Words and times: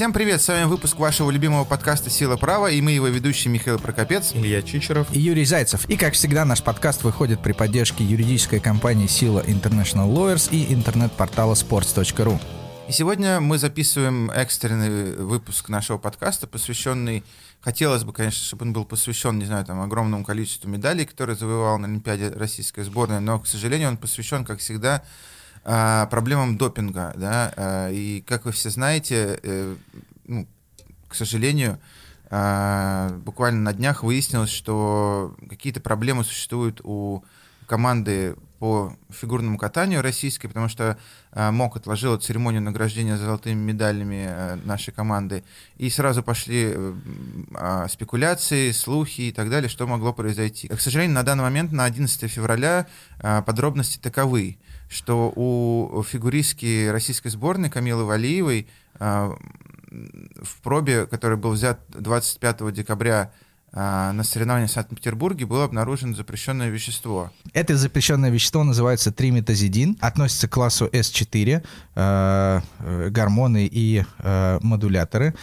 Всем 0.00 0.14
привет, 0.14 0.40
с 0.40 0.48
вами 0.48 0.64
выпуск 0.64 0.98
вашего 0.98 1.30
любимого 1.30 1.66
подкаста 1.66 2.08
«Сила 2.08 2.38
права» 2.38 2.70
и 2.70 2.80
мы 2.80 2.92
его 2.92 3.08
ведущие 3.08 3.52
Михаил 3.52 3.78
Прокопец, 3.78 4.30
Илья 4.32 4.62
Чичеров 4.62 5.14
и 5.14 5.20
Юрий 5.20 5.44
Зайцев. 5.44 5.84
И, 5.90 5.98
как 5.98 6.14
всегда, 6.14 6.46
наш 6.46 6.62
подкаст 6.62 7.02
выходит 7.02 7.42
при 7.42 7.52
поддержке 7.52 8.02
юридической 8.02 8.60
компании 8.60 9.06
«Сила 9.06 9.44
International 9.46 10.10
Lawyers» 10.10 10.48
и 10.50 10.72
интернет-портала 10.72 11.52
sports.ru. 11.52 12.40
И 12.88 12.92
сегодня 12.92 13.40
мы 13.40 13.58
записываем 13.58 14.30
экстренный 14.30 15.16
выпуск 15.16 15.68
нашего 15.68 15.98
подкаста, 15.98 16.46
посвященный, 16.46 17.22
хотелось 17.60 18.02
бы, 18.02 18.14
конечно, 18.14 18.42
чтобы 18.42 18.64
он 18.64 18.72
был 18.72 18.86
посвящен, 18.86 19.38
не 19.38 19.44
знаю, 19.44 19.66
там, 19.66 19.82
огромному 19.82 20.24
количеству 20.24 20.66
медалей, 20.70 21.04
которые 21.04 21.36
завоевал 21.36 21.78
на 21.78 21.88
Олимпиаде 21.88 22.30
российская 22.30 22.84
сборная, 22.84 23.20
но, 23.20 23.38
к 23.38 23.46
сожалению, 23.46 23.90
он 23.90 23.98
посвящен, 23.98 24.46
как 24.46 24.60
всегда, 24.60 25.02
а, 25.64 26.06
проблемам 26.06 26.56
допинга, 26.56 27.12
да, 27.16 27.52
а, 27.56 27.90
и 27.90 28.22
как 28.22 28.44
вы 28.44 28.52
все 28.52 28.70
знаете, 28.70 29.38
э, 29.42 29.76
ну, 30.26 30.46
к 31.08 31.14
сожалению, 31.14 31.78
а, 32.30 33.10
буквально 33.24 33.60
на 33.62 33.72
днях 33.72 34.02
выяснилось, 34.02 34.50
что 34.50 35.34
какие-то 35.48 35.80
проблемы 35.80 36.24
существуют 36.24 36.80
у 36.84 37.24
команды 37.66 38.36
по 38.60 38.92
фигурному 39.08 39.58
катанию 39.58 40.02
российской, 40.02 40.46
потому 40.46 40.68
что 40.68 40.98
э, 41.32 41.50
МОК 41.50 41.78
отложила 41.78 42.18
церемонию 42.18 42.62
награждения 42.62 43.16
золотыми 43.16 43.58
медалями 43.58 44.26
э, 44.28 44.56
нашей 44.64 44.92
команды, 44.92 45.42
и 45.78 45.90
сразу 45.90 46.22
пошли 46.22 46.74
э, 46.74 47.86
спекуляции, 47.90 48.70
слухи 48.70 49.22
и 49.22 49.32
так 49.32 49.50
далее, 49.50 49.70
что 49.70 49.86
могло 49.86 50.12
произойти. 50.12 50.68
К 50.68 50.78
сожалению, 50.78 51.14
на 51.14 51.22
данный 51.22 51.42
момент, 51.42 51.72
на 51.72 51.84
11 51.84 52.30
февраля, 52.30 52.86
э, 53.18 53.42
подробности 53.42 53.98
таковы 53.98 54.58
что 54.90 55.32
у 55.36 56.02
фигуристки 56.02 56.88
российской 56.88 57.28
сборной 57.28 57.70
Камилы 57.70 58.04
Валиевой 58.04 58.66
а, 58.98 59.36
в 59.90 60.60
пробе, 60.62 61.06
который 61.06 61.36
был 61.36 61.52
взят 61.52 61.80
25 61.90 62.72
декабря 62.72 63.22
а, 63.22 63.30
на 63.72 64.22
соревнованиях 64.24 64.70
в 64.70 64.72
Санкт-Петербурге 64.72 65.46
было 65.46 65.64
обнаружено 65.64 66.14
запрещенное 66.14 66.70
вещество. 66.70 67.30
Это 67.52 67.76
запрещенное 67.76 68.30
вещество 68.30 68.64
называется 68.64 69.12
триметазидин, 69.12 69.96
относится 70.00 70.48
к 70.48 70.52
классу 70.52 70.88
S4, 70.92 71.62
э, 71.94 72.60
э, 72.80 73.08
гормоны 73.10 73.68
и 73.70 74.04
э, 74.18 74.58
модуляторы, 74.62 75.34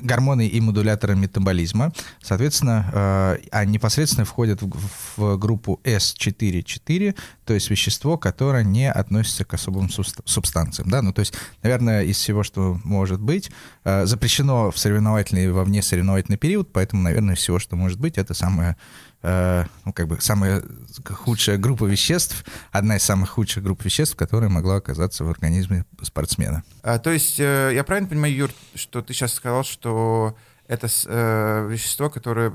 гормоны 0.00 0.46
и 0.46 0.60
модуляторы 0.60 1.16
метаболизма. 1.16 1.92
Соответственно, 2.22 2.90
э, 2.92 3.38
а 3.50 3.64
непосредственно 3.64 4.24
входят 4.24 4.62
в, 4.62 5.16
в 5.16 5.36
группу 5.36 5.80
S4-4, 5.84 7.14
то 7.44 7.54
есть 7.54 7.70
вещество, 7.70 8.16
которое 8.16 8.64
не 8.64 8.90
относится 8.90 9.44
к 9.44 9.54
особым 9.54 9.90
субстанциям. 9.90 10.90
Да? 10.90 11.02
Ну, 11.02 11.12
то 11.12 11.20
есть, 11.20 11.34
наверное, 11.62 12.04
из 12.04 12.16
всего, 12.16 12.42
что 12.42 12.78
может 12.84 13.20
быть, 13.20 13.50
э, 13.84 14.06
запрещено 14.06 14.70
в 14.70 14.78
соревновательный 14.78 15.50
во 15.50 15.64
внесоревновательный 15.64 16.38
период, 16.38 16.72
поэтому, 16.72 17.02
наверное, 17.02 17.34
всего, 17.34 17.58
что 17.66 17.74
может 17.74 17.98
быть, 17.98 18.16
это 18.16 18.32
самое 18.32 18.76
э, 19.22 19.64
ну, 19.84 19.92
как 19.92 20.06
бы 20.06 20.20
самая 20.20 20.62
худшая 21.04 21.58
группа 21.58 21.84
веществ, 21.84 22.44
одна 22.70 22.96
из 22.96 23.02
самых 23.02 23.30
худших 23.30 23.62
групп 23.64 23.84
веществ, 23.84 24.14
которая 24.14 24.48
могла 24.48 24.76
оказаться 24.76 25.24
в 25.24 25.30
организме 25.30 25.84
спортсмена. 26.00 26.62
А, 26.82 26.98
то 27.00 27.10
есть, 27.10 27.40
э, 27.40 27.72
я 27.74 27.82
правильно 27.82 28.08
понимаю, 28.08 28.34
Юр, 28.34 28.50
что 28.76 29.02
ты 29.02 29.14
сейчас 29.14 29.34
сказал, 29.34 29.64
что 29.64 30.36
это 30.68 30.86
э, 31.06 31.68
вещество, 31.68 32.08
которое 32.08 32.52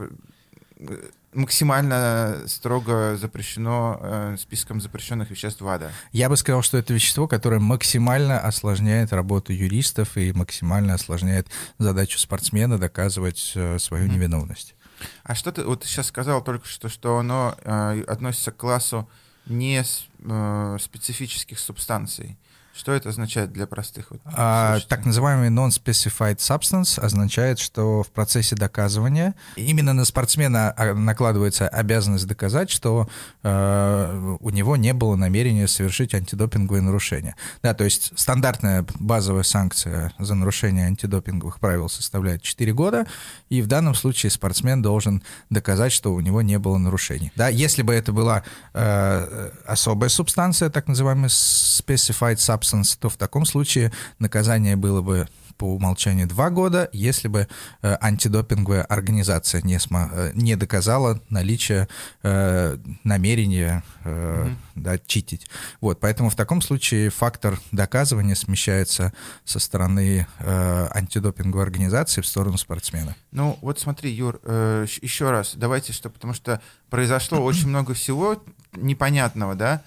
э, 0.79 0.97
максимально 1.33 2.43
строго 2.47 3.17
запрещено 3.17 3.99
э, 4.01 4.35
списком 4.39 4.79
запрещенных 4.79 5.29
веществ 5.29 5.59
ВАДА. 5.59 5.91
Я 6.13 6.29
бы 6.29 6.37
сказал, 6.37 6.61
что 6.61 6.77
это 6.77 6.93
вещество, 6.93 7.27
которое 7.27 7.59
максимально 7.59 8.39
осложняет 8.39 9.11
работу 9.11 9.51
юристов 9.51 10.15
и 10.15 10.31
максимально 10.31 10.93
осложняет 10.93 11.47
задачу 11.77 12.17
спортсмена 12.17 12.77
доказывать 12.77 13.51
э, 13.55 13.77
свою 13.79 14.05
mm-hmm. 14.05 14.13
невиновность. 14.13 14.75
А 15.23 15.35
что 15.35 15.51
ты 15.51 15.63
вот 15.63 15.83
сейчас 15.83 16.07
сказал 16.07 16.43
только 16.43 16.67
что, 16.67 16.89
что 16.89 17.17
оно 17.17 17.55
э, 17.63 18.03
относится 18.07 18.51
к 18.51 18.57
классу 18.57 19.09
не 19.45 19.83
э, 19.83 20.77
специфических 20.79 21.59
субстанций. 21.59 22.37
Что 22.73 22.93
это 22.93 23.09
означает 23.09 23.51
для 23.51 23.67
простых? 23.67 24.11
Вот, 24.11 24.21
а, 24.25 24.79
так 24.87 25.05
называемый 25.05 25.49
non-specified 25.49 26.37
substance 26.37 26.99
означает, 26.99 27.59
что 27.59 28.01
в 28.01 28.09
процессе 28.09 28.55
доказывания 28.55 29.35
именно 29.57 29.93
на 29.93 30.05
спортсмена 30.05 30.73
а, 30.77 30.93
накладывается 30.93 31.67
обязанность 31.67 32.27
доказать, 32.27 32.69
что 32.69 33.09
э, 33.43 34.37
у 34.39 34.49
него 34.51 34.77
не 34.77 34.93
было 34.93 35.15
намерения 35.15 35.67
совершить 35.67 36.13
антидопинговые 36.13 36.81
нарушения. 36.81 37.35
Да, 37.61 37.73
то 37.73 37.83
есть 37.83 38.13
стандартная 38.15 38.85
базовая 38.99 39.43
санкция 39.43 40.13
за 40.17 40.35
нарушение 40.35 40.87
антидопинговых 40.87 41.59
правил 41.59 41.89
составляет 41.89 42.41
4 42.41 42.73
года, 42.73 43.05
и 43.49 43.61
в 43.61 43.67
данном 43.67 43.95
случае 43.95 44.29
спортсмен 44.29 44.81
должен 44.81 45.23
доказать, 45.49 45.91
что 45.91 46.13
у 46.13 46.21
него 46.21 46.41
не 46.41 46.57
было 46.57 46.77
нарушений. 46.77 47.33
Да, 47.35 47.49
если 47.49 47.81
бы 47.81 47.93
это 47.93 48.13
была 48.13 48.43
э, 48.73 49.51
особая 49.65 50.09
субстанция, 50.09 50.69
так 50.69 50.87
называемый 50.87 51.29
specified 51.29 52.37
substance, 52.37 52.60
absence, 52.61 52.97
то 52.99 53.09
в 53.09 53.17
таком 53.17 53.45
случае 53.45 53.91
наказание 54.19 54.75
было 54.75 55.01
бы 55.01 55.27
по 55.61 55.75
умолчанию 55.75 56.27
два 56.27 56.49
года, 56.49 56.89
если 56.91 57.27
бы 57.27 57.47
э, 57.83 57.97
антидопинговая 58.01 58.81
организация 58.81 59.61
не, 59.61 59.79
смо, 59.79 60.09
э, 60.11 60.31
не 60.33 60.55
доказала 60.55 61.21
наличие 61.29 61.87
э, 62.23 62.77
намерения 63.03 63.83
э, 64.03 64.09
mm-hmm. 64.09 64.55
да, 64.73 64.97
читить. 64.97 65.47
Вот, 65.79 65.99
поэтому 65.99 66.31
в 66.31 66.35
таком 66.35 66.63
случае 66.63 67.11
фактор 67.11 67.59
доказывания 67.71 68.33
смещается 68.33 69.13
со 69.45 69.59
стороны 69.59 70.25
э, 70.39 70.87
антидопинговой 70.95 71.63
организации 71.63 72.21
в 72.21 72.27
сторону 72.27 72.57
спортсмена. 72.57 73.15
Ну 73.31 73.59
вот 73.61 73.79
смотри, 73.79 74.11
Юр, 74.11 74.39
э, 74.43 74.87
еще 75.03 75.29
раз, 75.29 75.53
давайте 75.55 75.93
что, 75.93 76.09
потому 76.09 76.33
что 76.33 76.59
произошло 76.89 77.39
очень 77.39 77.67
много 77.67 77.93
всего 77.93 78.43
непонятного, 78.73 79.53
да, 79.53 79.83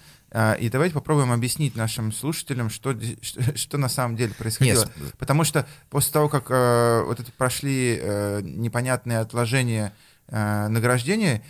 и 0.59 0.69
давайте 0.69 0.93
попробуем 0.93 1.31
объяснить 1.31 1.75
нашим 1.75 2.11
слушателям, 2.11 2.69
что, 2.69 2.95
что, 3.21 3.57
что 3.57 3.77
на 3.77 3.89
самом 3.89 4.15
деле 4.15 4.33
происходило. 4.33 4.83
Yes. 4.83 5.15
Потому 5.17 5.43
что 5.43 5.65
после 5.89 6.11
того, 6.11 6.29
как 6.29 6.47
э, 6.49 7.03
вот 7.05 7.19
это 7.19 7.31
прошли 7.31 7.97
э, 8.01 8.41
непонятные 8.43 9.19
отложения 9.19 9.93
э, 10.27 10.67
награждения, 10.67 11.41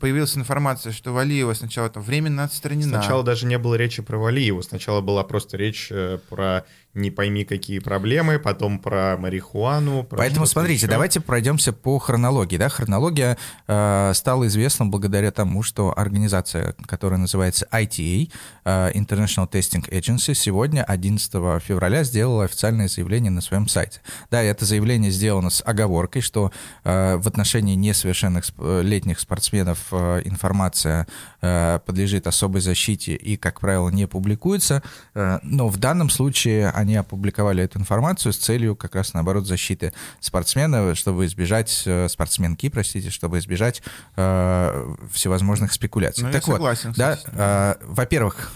появилась 0.00 0.36
информация, 0.36 0.92
что 0.92 1.12
Валиева 1.12 1.54
сначала 1.54 1.88
там 1.88 2.02
временно 2.02 2.44
отстранена. 2.44 3.00
Сначала 3.00 3.22
даже 3.22 3.46
не 3.46 3.58
было 3.58 3.74
речи 3.74 4.02
про 4.02 4.18
Валиеву, 4.18 4.62
сначала 4.62 5.00
была 5.00 5.22
просто 5.24 5.56
речь 5.56 5.88
э, 5.90 6.18
про 6.28 6.64
не 6.94 7.10
пойми 7.10 7.44
какие 7.44 7.78
проблемы, 7.78 8.38
потом 8.38 8.78
про 8.78 9.16
марихуану. 9.16 10.04
Про 10.04 10.18
Поэтому 10.18 10.46
смотрите, 10.46 10.82
еще. 10.82 10.88
давайте 10.88 11.20
пройдемся 11.20 11.72
по 11.72 11.98
хронологии. 11.98 12.58
Да? 12.58 12.68
Хронология 12.68 13.38
э, 13.66 14.12
стала 14.14 14.46
известна 14.46 14.86
благодаря 14.86 15.30
тому, 15.30 15.62
что 15.62 15.96
организация, 15.96 16.74
которая 16.86 17.18
называется 17.18 17.66
ITA, 17.72 18.30
э, 18.64 18.92
International 18.92 19.50
Testing 19.50 19.88
Agency, 19.88 20.34
сегодня, 20.34 20.84
11 20.84 21.32
февраля, 21.62 22.04
сделала 22.04 22.44
официальное 22.44 22.88
заявление 22.88 23.30
на 23.30 23.40
своем 23.40 23.68
сайте. 23.68 24.00
Да, 24.30 24.42
это 24.42 24.66
заявление 24.66 25.10
сделано 25.10 25.48
с 25.48 25.62
оговоркой, 25.64 26.20
что 26.20 26.52
э, 26.84 27.16
в 27.16 27.26
отношении 27.26 27.74
несовершеннолетних 27.74 29.18
спортсменов 29.18 29.78
э, 29.90 30.22
информация 30.24 31.06
э, 31.40 31.80
подлежит 31.84 32.26
особой 32.26 32.60
защите 32.60 33.14
и, 33.14 33.36
как 33.36 33.60
правило, 33.60 33.88
не 33.88 34.06
публикуется. 34.06 34.82
Э, 35.14 35.38
но 35.42 35.68
в 35.68 35.78
данном 35.78 36.10
случае 36.10 36.70
они 36.70 36.96
опубликовали 36.96 37.64
эту 37.64 37.78
информацию 37.78 38.32
с 38.32 38.36
целью 38.36 38.76
как 38.76 38.94
раз, 38.94 39.14
наоборот, 39.14 39.46
защиты 39.46 39.92
спортсмена, 40.20 40.94
чтобы 40.94 41.26
избежать, 41.26 41.86
спортсменки, 42.08 42.68
простите, 42.68 43.10
чтобы 43.10 43.38
избежать 43.38 43.82
всевозможных 44.14 45.72
спекуляций. 45.72 46.24
Ну, 46.24 46.32
так 46.32 46.46
я 46.46 46.52
согласен, 46.52 46.88
вот, 46.90 46.96
да, 46.96 47.18
э, 47.26 47.74
во-первых, 47.82 48.52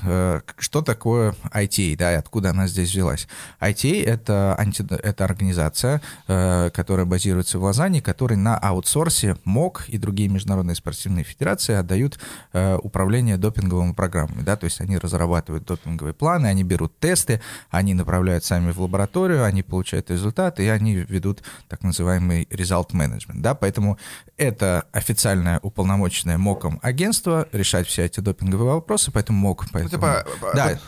что 0.59 0.83
такое 0.83 1.35
ITA, 1.53 1.97
да, 1.97 2.13
и 2.13 2.17
откуда 2.17 2.51
она 2.51 2.67
здесь 2.67 2.91
взялась? 2.91 3.29
ITA— 3.61 4.05
это, 4.07 4.55
анти, 4.59 4.85
это 4.91 5.25
организация, 5.25 6.01
которая 6.27 7.07
базируется 7.07 7.59
в 7.59 7.63
Лозанне, 7.63 8.01
которая 8.01 8.39
на 8.39 8.57
аутсорсе 8.57 9.37
МОК 9.45 9.85
и 9.89 9.99
другие 9.99 10.29
международные 10.29 10.75
спортивные 10.75 11.16
федерации 11.23 11.75
отдают 11.75 12.19
э, 12.53 12.77
управление 12.83 13.37
допинговыми 13.37 13.93
программами, 13.93 14.43
да, 14.43 14.57
то 14.57 14.65
есть 14.65 14.81
они 14.81 14.99
разрабатывают 14.99 15.65
допинговые 15.65 16.15
планы, 16.15 16.47
они 16.47 16.65
берут 16.65 16.99
тесты, 16.99 17.41
они 17.71 17.95
направляют 17.95 18.45
сами 18.45 18.73
в 18.73 18.81
лабораторию, 18.81 19.45
они 19.45 19.63
получают 19.63 20.11
результаты, 20.11 20.65
и 20.65 20.69
они 20.69 20.95
ведут 20.95 21.43
так 21.69 21.83
называемый 21.83 22.45
result 22.51 22.91
management. 22.93 23.41
Да? 23.41 23.55
Поэтому 23.55 23.99
это 24.37 24.87
официальное 24.93 25.59
уполномоченное 25.63 26.39
МОКом 26.39 26.79
агентство 26.83 27.49
решать 27.53 27.87
все 27.87 28.05
эти 28.05 28.21
допинговые 28.21 28.75
вопросы, 28.75 29.11
поэтому 29.11 29.39
МОК... 29.39 29.67
Поэтому... 29.73 30.07
Ну, 30.07 30.23
типа, 30.23 30.55
да. 30.55 30.79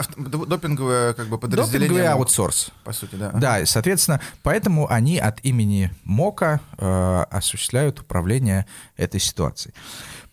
допинговое 0.46 1.14
как 1.14 1.28
бы 1.28 1.38
подразделение... 1.38 1.88
Допинговый 1.88 2.12
аутсорс. 2.12 2.70
По 2.84 2.92
сути, 2.92 3.14
да. 3.14 3.30
Да, 3.30 3.60
и, 3.60 3.66
соответственно, 3.66 4.20
поэтому 4.42 4.90
они 4.90 5.18
от 5.18 5.44
имени 5.44 5.90
МОКа 6.04 6.60
э, 6.76 7.24
осуществляют 7.30 8.00
управление 8.00 8.66
этой 8.96 9.20
ситуацией. 9.20 9.74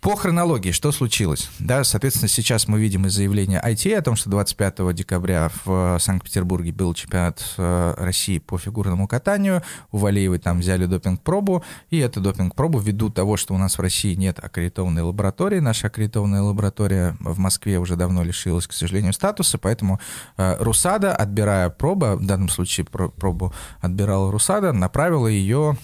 По 0.06 0.16
хронологии, 0.16 0.70
что 0.70 0.92
случилось? 0.92 1.50
Да, 1.58 1.84
соответственно, 1.84 2.28
сейчас 2.28 2.68
мы 2.68 2.80
видим 2.80 3.08
из 3.08 3.14
заявления 3.14 3.60
IT 3.60 3.92
о 3.96 4.04
том, 4.04 4.16
что 4.16 4.30
25 4.30 4.94
декабря 4.94 5.50
в 5.66 5.98
Санкт-Петербурге 6.00 6.72
был 6.72 6.94
чемпионат 6.94 7.44
э, 7.58 7.96
России 7.98 8.38
по 8.38 8.60
фигурному 8.60 9.08
катанию. 9.08 9.64
У 9.92 9.98
Валеевой 9.98 10.38
там 10.38 10.60
взяли 10.60 10.86
допинг-пробу, 10.86 11.64
и 11.90 11.98
эту 11.98 12.22
допинг-пробу, 12.22 12.78
ввиду 12.78 13.10
того, 13.10 13.36
что 13.36 13.56
у 13.56 13.58
нас 13.58 13.80
в 13.80 13.82
России 13.82 14.14
нет 14.14 14.38
аккредитованной 14.38 15.02
лаборатории, 15.02 15.58
наша 15.58 15.88
аккредитованная 15.88 16.44
лаборатория 16.44 17.18
в 17.20 17.40
Москве 17.40 17.80
уже 17.80 17.96
давно 17.96 18.24
лишилась, 18.24 18.68
к 18.68 18.74
сожалению, 18.74 19.12
статуса, 19.12 19.58
поэтому 19.58 20.00
э, 20.38 20.58
РУСАДА, 20.60 21.16
отбирая 21.16 21.72
пробу, 21.72 22.16
в 22.18 22.28
данном 22.28 22.50
случае 22.50 22.86
пробу 22.86 23.56
отбирала 23.82 24.32
РУСАДА, 24.32 24.72
направила 24.72 25.26
ее 25.26 25.80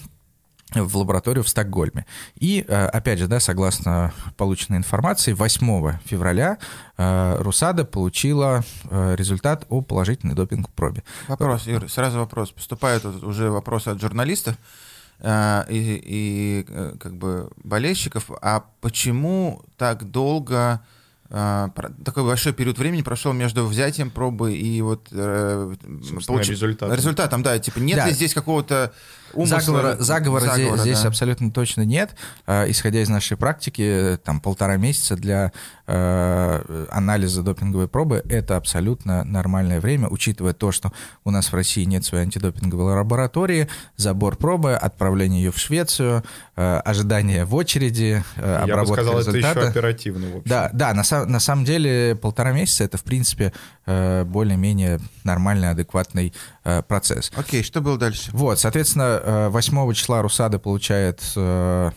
в 0.74 0.96
лабораторию 0.96 1.44
в 1.44 1.48
Стокгольме. 1.48 2.06
И, 2.38 2.64
э, 2.66 2.86
опять 2.86 3.18
же, 3.18 3.26
да, 3.26 3.40
согласно 3.40 4.12
полученной 4.36 4.78
информации, 4.78 5.32
8 5.32 5.98
февраля 6.04 6.58
э, 6.96 7.36
Русада 7.40 7.84
получила 7.84 8.64
э, 8.90 9.14
результат 9.16 9.66
о 9.68 9.82
положительной 9.82 10.34
допинг-пробе. 10.34 11.02
Вопрос, 11.28 11.66
Юр, 11.66 11.88
сразу 11.90 12.18
вопрос. 12.18 12.50
Поступают 12.50 13.04
уже 13.04 13.50
вопросы 13.50 13.88
от 13.88 14.00
журналистов 14.00 14.56
и, 15.24 15.64
и 15.68 16.66
как 16.98 17.14
бы 17.14 17.50
болельщиков. 17.62 18.28
А 18.40 18.64
почему 18.80 19.62
так 19.76 20.10
долго 20.10 20.80
такой 21.32 22.24
большой 22.24 22.52
период 22.52 22.76
времени 22.76 23.00
прошел 23.00 23.32
между 23.32 23.64
взятием 23.64 24.10
пробы 24.10 24.54
и 24.54 24.82
вот 24.82 25.08
э, 25.12 25.74
получ... 26.26 26.48
результатом. 26.48 26.94
результатом, 26.94 27.42
да, 27.42 27.58
типа 27.58 27.78
нет 27.78 27.96
да. 27.96 28.08
ли 28.08 28.12
здесь 28.12 28.34
какого-то 28.34 28.92
умысла, 29.34 29.60
заговора, 29.60 29.96
заговора, 29.98 30.40
заговора 30.40 30.54
здесь, 30.54 30.70
да. 30.70 30.82
здесь 30.82 31.04
абсолютно 31.04 31.50
точно 31.50 31.82
нет. 31.82 32.10
Э, 32.46 32.70
исходя 32.70 33.00
из 33.00 33.08
нашей 33.08 33.36
практики, 33.36 34.18
там 34.24 34.40
полтора 34.40 34.76
месяца 34.76 35.16
для 35.16 35.52
э, 35.86 36.81
анализа 36.92 37.42
допинговой 37.42 37.88
пробы 37.88 38.22
это 38.28 38.56
абсолютно 38.56 39.24
нормальное 39.24 39.80
время, 39.80 40.08
учитывая 40.08 40.52
то, 40.52 40.72
что 40.72 40.92
у 41.24 41.30
нас 41.30 41.52
в 41.52 41.54
России 41.54 41.84
нет 41.84 42.04
своей 42.04 42.24
антидопинговой 42.24 42.94
лаборатории, 42.94 43.68
забор 43.96 44.36
пробы, 44.36 44.74
отправление 44.74 45.44
ее 45.44 45.52
в 45.52 45.58
Швецию, 45.58 46.22
э, 46.56 46.78
ожидание 46.84 47.44
в 47.44 47.54
очереди, 47.54 48.22
э, 48.36 48.56
обработка 48.56 48.70
Я 48.70 48.76
бы 48.76 48.86
сказал, 48.86 49.18
результата. 49.18 49.48
это 49.48 49.60
еще 49.60 49.68
оперативно. 49.70 50.26
В 50.26 50.36
общем. 50.36 50.42
Да, 50.44 50.70
да, 50.72 50.94
на, 50.94 51.26
на 51.26 51.40
самом 51.40 51.64
деле 51.64 52.16
полтора 52.16 52.52
месяца 52.52 52.84
это 52.84 52.98
в 52.98 53.04
принципе 53.04 53.52
э, 53.86 54.24
более-менее 54.24 55.00
нормальный, 55.24 55.70
адекватный 55.70 56.32
э, 56.64 56.82
процесс. 56.82 57.30
Окей, 57.36 57.62
что 57.62 57.80
было 57.80 57.98
дальше? 57.98 58.30
Вот, 58.32 58.58
соответственно, 58.58 59.48
8 59.50 59.90
э, 59.90 59.94
числа 59.94 60.22
Русада 60.22 60.58
получает 60.58 61.22
э, 61.36 61.90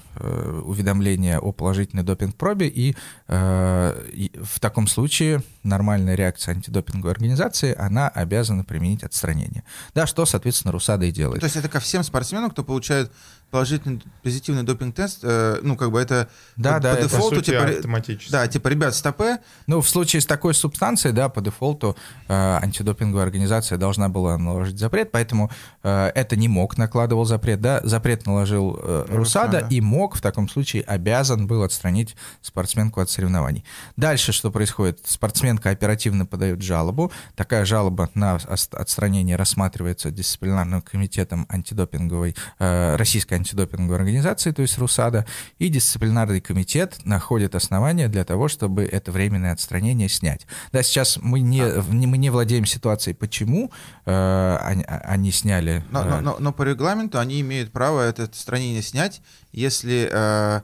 уведомление 0.64 1.40
о 1.40 1.52
положительной 1.52 2.04
допинг-пробе, 2.04 2.68
и 2.68 2.96
в 3.28 4.60
таком 4.62 4.85
случае 4.88 5.44
нормальная 5.64 6.16
реакция 6.16 6.54
антидопинговой 6.54 7.12
организации, 7.12 7.76
она 7.78 8.08
обязана 8.08 8.64
применить 8.64 9.04
отстранение. 9.04 9.64
Да, 9.94 10.08
что, 10.08 10.26
соответственно, 10.26 10.72
Русада 10.72 11.06
и 11.06 11.12
делает. 11.12 11.42
То 11.42 11.46
есть 11.46 11.56
это 11.56 11.70
ко 11.70 11.80
всем 11.80 12.04
спортсменам, 12.04 12.52
кто 12.52 12.64
получает 12.64 13.12
положительный 13.56 14.02
позитивный 14.22 14.64
допинг-тест, 14.64 15.20
э, 15.24 15.60
ну, 15.62 15.78
как 15.78 15.90
бы 15.90 16.02
это 16.02 16.28
да, 16.58 16.74
по, 16.74 16.80
да, 16.82 16.94
по 16.94 16.98
это 16.98 17.08
дефолту, 17.08 17.42
типа, 17.42 17.64
автоматически. 17.64 18.30
Да, 18.30 18.46
типа, 18.50 18.68
ребят, 18.68 18.94
стопе. 18.94 19.38
Ну, 19.66 19.80
в 19.80 19.88
случае 19.88 20.22
с 20.22 20.26
такой 20.26 20.54
субстанцией, 20.54 21.16
да, 21.16 21.30
по 21.30 21.40
дефолту 21.40 21.96
э, 22.28 22.34
антидопинговая 22.34 23.24
организация 23.24 23.78
должна 23.78 24.10
была 24.10 24.38
наложить 24.38 24.78
запрет, 24.78 25.14
поэтому 25.14 25.50
э, 25.84 26.12
это 26.14 26.36
не 26.36 26.50
мог, 26.50 26.78
накладывал 26.78 27.24
запрет, 27.24 27.62
да, 27.62 27.80
запрет 27.86 28.26
наложил 28.26 28.78
э, 28.78 29.06
Русада, 29.08 29.60
Русада 29.60 29.68
и 29.74 29.80
мог 29.80 30.18
в 30.18 30.22
таком 30.22 30.50
случае 30.50 30.84
обязан 30.84 31.48
был 31.48 31.64
отстранить 31.64 32.18
спортсменку 32.42 33.00
от 33.00 33.10
соревнований. 33.10 33.64
Дальше 33.96 34.34
что 34.34 34.52
происходит? 34.52 35.00
Спортсменка 35.06 35.70
оперативно 35.70 36.26
подает 36.26 36.62
жалобу, 36.62 37.10
такая 37.36 37.64
жалоба 37.64 38.10
на 38.16 38.36
отстранение 38.36 39.38
рассматривается 39.38 40.12
дисциплинарным 40.12 40.82
комитетом 40.82 41.46
антидопинговой, 41.48 42.36
э, 42.60 42.98
российской 42.98 43.36
антидопинговой 43.36 43.45
организации, 43.54 44.52
то 44.52 44.62
есть 44.62 44.78
РУСАДА, 44.78 45.26
и 45.60 45.70
дисциплинарный 45.70 46.42
комитет 46.42 46.98
находит 47.06 47.56
основания 47.56 48.08
для 48.08 48.24
того, 48.24 48.48
чтобы 48.48 48.84
это 48.84 49.12
временное 49.12 49.52
отстранение 49.52 50.10
снять. 50.10 50.48
Да, 50.72 50.84
сейчас 50.84 51.18
мы 51.22 51.42
не, 51.42 51.62
а. 51.62 51.84
мы 51.90 52.18
не 52.18 52.30
владеем 52.30 52.66
ситуацией, 52.66 53.16
почему 53.16 53.72
э, 54.06 54.58
они, 54.62 54.84
они 54.88 55.32
сняли. 55.32 55.84
Но, 55.92 56.02
э, 56.04 56.10
но, 56.10 56.22
но, 56.22 56.38
но 56.40 56.54
по 56.54 56.64
регламенту 56.64 57.20
они 57.20 57.42
имеют 57.42 57.72
право 57.72 58.02
это 58.02 58.24
отстранение 58.24 58.82
снять, 58.82 59.22
если 59.52 60.10
э, 60.12 60.62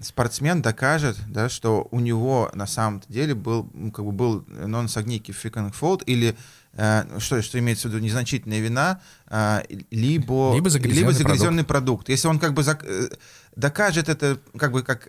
спортсмен 0.00 0.62
докажет, 0.62 1.16
да, 1.28 1.48
что 1.48 1.88
у 1.90 2.00
него 2.00 2.50
на 2.54 2.66
самом 2.66 3.02
деле 3.08 3.34
был, 3.34 3.70
как 3.94 4.04
бы 4.04 4.12
был 4.12 4.40
non-significant 4.48 5.74
fault 5.78 6.02
или 6.04 6.36
что, 6.74 7.42
что 7.42 7.58
имеется 7.58 7.88
в 7.88 7.92
виду 7.92 8.02
незначительная 8.02 8.60
вина, 8.60 9.00
э, 9.28 9.62
либо, 9.90 10.52
либо 10.54 10.70
загрязненный, 10.70 11.00
либо 11.00 11.12
загрязненный 11.12 11.64
продукт. 11.64 12.06
продукт. 12.06 12.08
Если 12.08 12.28
он 12.28 12.38
как 12.38 12.54
бы 12.54 12.62
э, 12.62 13.08
докажет 13.56 14.08
это 14.08 14.38
как 14.56 14.72
бы 14.72 14.82
как 14.82 15.06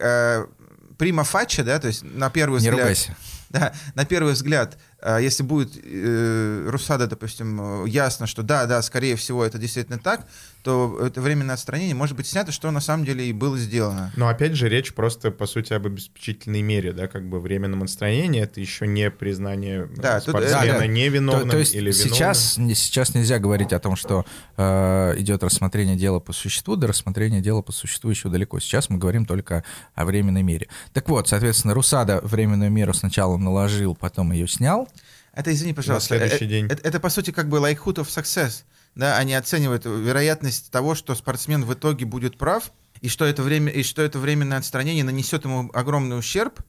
прима 0.97 1.23
фача, 1.23 1.63
да, 1.63 1.79
то 1.79 1.87
есть 1.87 2.03
на 2.03 2.29
первый 2.29 2.57
взгляд... 2.57 2.75
Не 2.75 2.81
ругайся. 2.81 3.15
Да, 3.63 3.71
на 3.93 4.03
первый 4.03 4.33
взгляд 4.33 4.77
а 5.05 5.19
если 5.19 5.43
будет 5.43 5.77
э, 5.83 6.65
Русада, 6.69 7.07
допустим, 7.07 7.85
ясно, 7.85 8.25
что 8.25 8.41
да, 8.41 8.65
да, 8.65 8.81
скорее 8.81 9.17
всего, 9.17 9.43
это 9.43 9.57
действительно 9.57 9.99
так, 9.99 10.25
то 10.63 10.97
это 11.05 11.19
временное 11.19 11.55
отстранение 11.55 11.93
может 11.93 12.15
быть 12.15 12.25
снято, 12.25 12.53
что 12.53 12.71
на 12.71 12.79
самом 12.79 13.05
деле 13.05 13.25
и 13.25 13.33
было 13.33 13.57
сделано. 13.57 14.13
Но 14.15 14.29
опять 14.29 14.55
же, 14.55 14.69
речь 14.69 14.93
просто, 14.93 15.29
по 15.29 15.45
сути, 15.45 15.73
об 15.73 15.87
обеспечительной 15.87 16.61
мере, 16.61 16.93
да, 16.93 17.07
как 17.07 17.27
бы 17.27 17.41
временном 17.41 17.83
отстранении, 17.83 18.41
это 18.41 18.61
еще 18.61 18.87
не 18.87 19.11
признание 19.11 19.89
да, 19.97 20.21
спортсмена 20.21 20.71
тут, 20.71 20.79
да, 20.79 20.87
невиновным 20.87 21.45
то, 21.47 21.51
то 21.51 21.57
есть 21.57 21.75
или 21.75 21.91
виновным. 21.91 22.15
Сейчас, 22.15 22.53
сейчас 22.53 23.13
нельзя 23.13 23.39
говорить 23.39 23.73
о 23.73 23.79
том, 23.79 23.97
что 23.97 24.25
э, 24.55 25.15
идет 25.17 25.43
рассмотрение 25.43 25.97
дела 25.97 26.21
по 26.21 26.31
существу, 26.31 26.77
до 26.77 26.87
рассмотрения 26.87 27.41
дела 27.41 27.61
по 27.61 27.73
существу 27.73 28.09
еще 28.09 28.29
далеко. 28.29 28.61
Сейчас 28.61 28.89
мы 28.89 28.97
говорим 28.97 29.25
только 29.25 29.65
о 29.95 30.05
временной 30.05 30.43
мере. 30.43 30.69
Так 30.93 31.09
вот, 31.09 31.27
соответственно, 31.27 31.73
Русада 31.73 32.21
временную 32.23 32.71
меру 32.71 32.93
сначала 32.93 33.35
наложил, 33.43 33.95
потом 33.95 34.31
ее 34.31 34.47
снял, 34.47 34.89
это, 35.33 35.51
извини, 35.51 35.73
пожалуйста, 35.73 36.13
на 36.13 36.19
следующий 36.19 36.45
это, 36.45 36.45
день. 36.45 36.65
Это, 36.67 36.87
это, 36.87 36.99
по 36.99 37.09
сути, 37.09 37.31
как 37.31 37.49
бы 37.49 37.57
likelihood 37.57 37.95
of 37.95 38.07
success. 38.07 38.63
Да, 38.95 39.17
они 39.17 39.33
оценивают 39.33 39.85
вероятность 39.85 40.69
того, 40.69 40.93
что 40.93 41.15
спортсмен 41.15 41.65
в 41.65 41.73
итоге 41.73 42.05
будет 42.05 42.37
прав, 42.37 42.71
и 43.01 43.09
что 43.09 43.25
это, 43.25 43.41
время, 43.41 43.71
и 43.71 43.81
что 43.81 44.03
это 44.03 44.19
временное 44.19 44.59
отстранение 44.59 45.03
нанесет 45.03 45.45
ему 45.45 45.71
огромный 45.73 46.19
ущерб, 46.19 46.59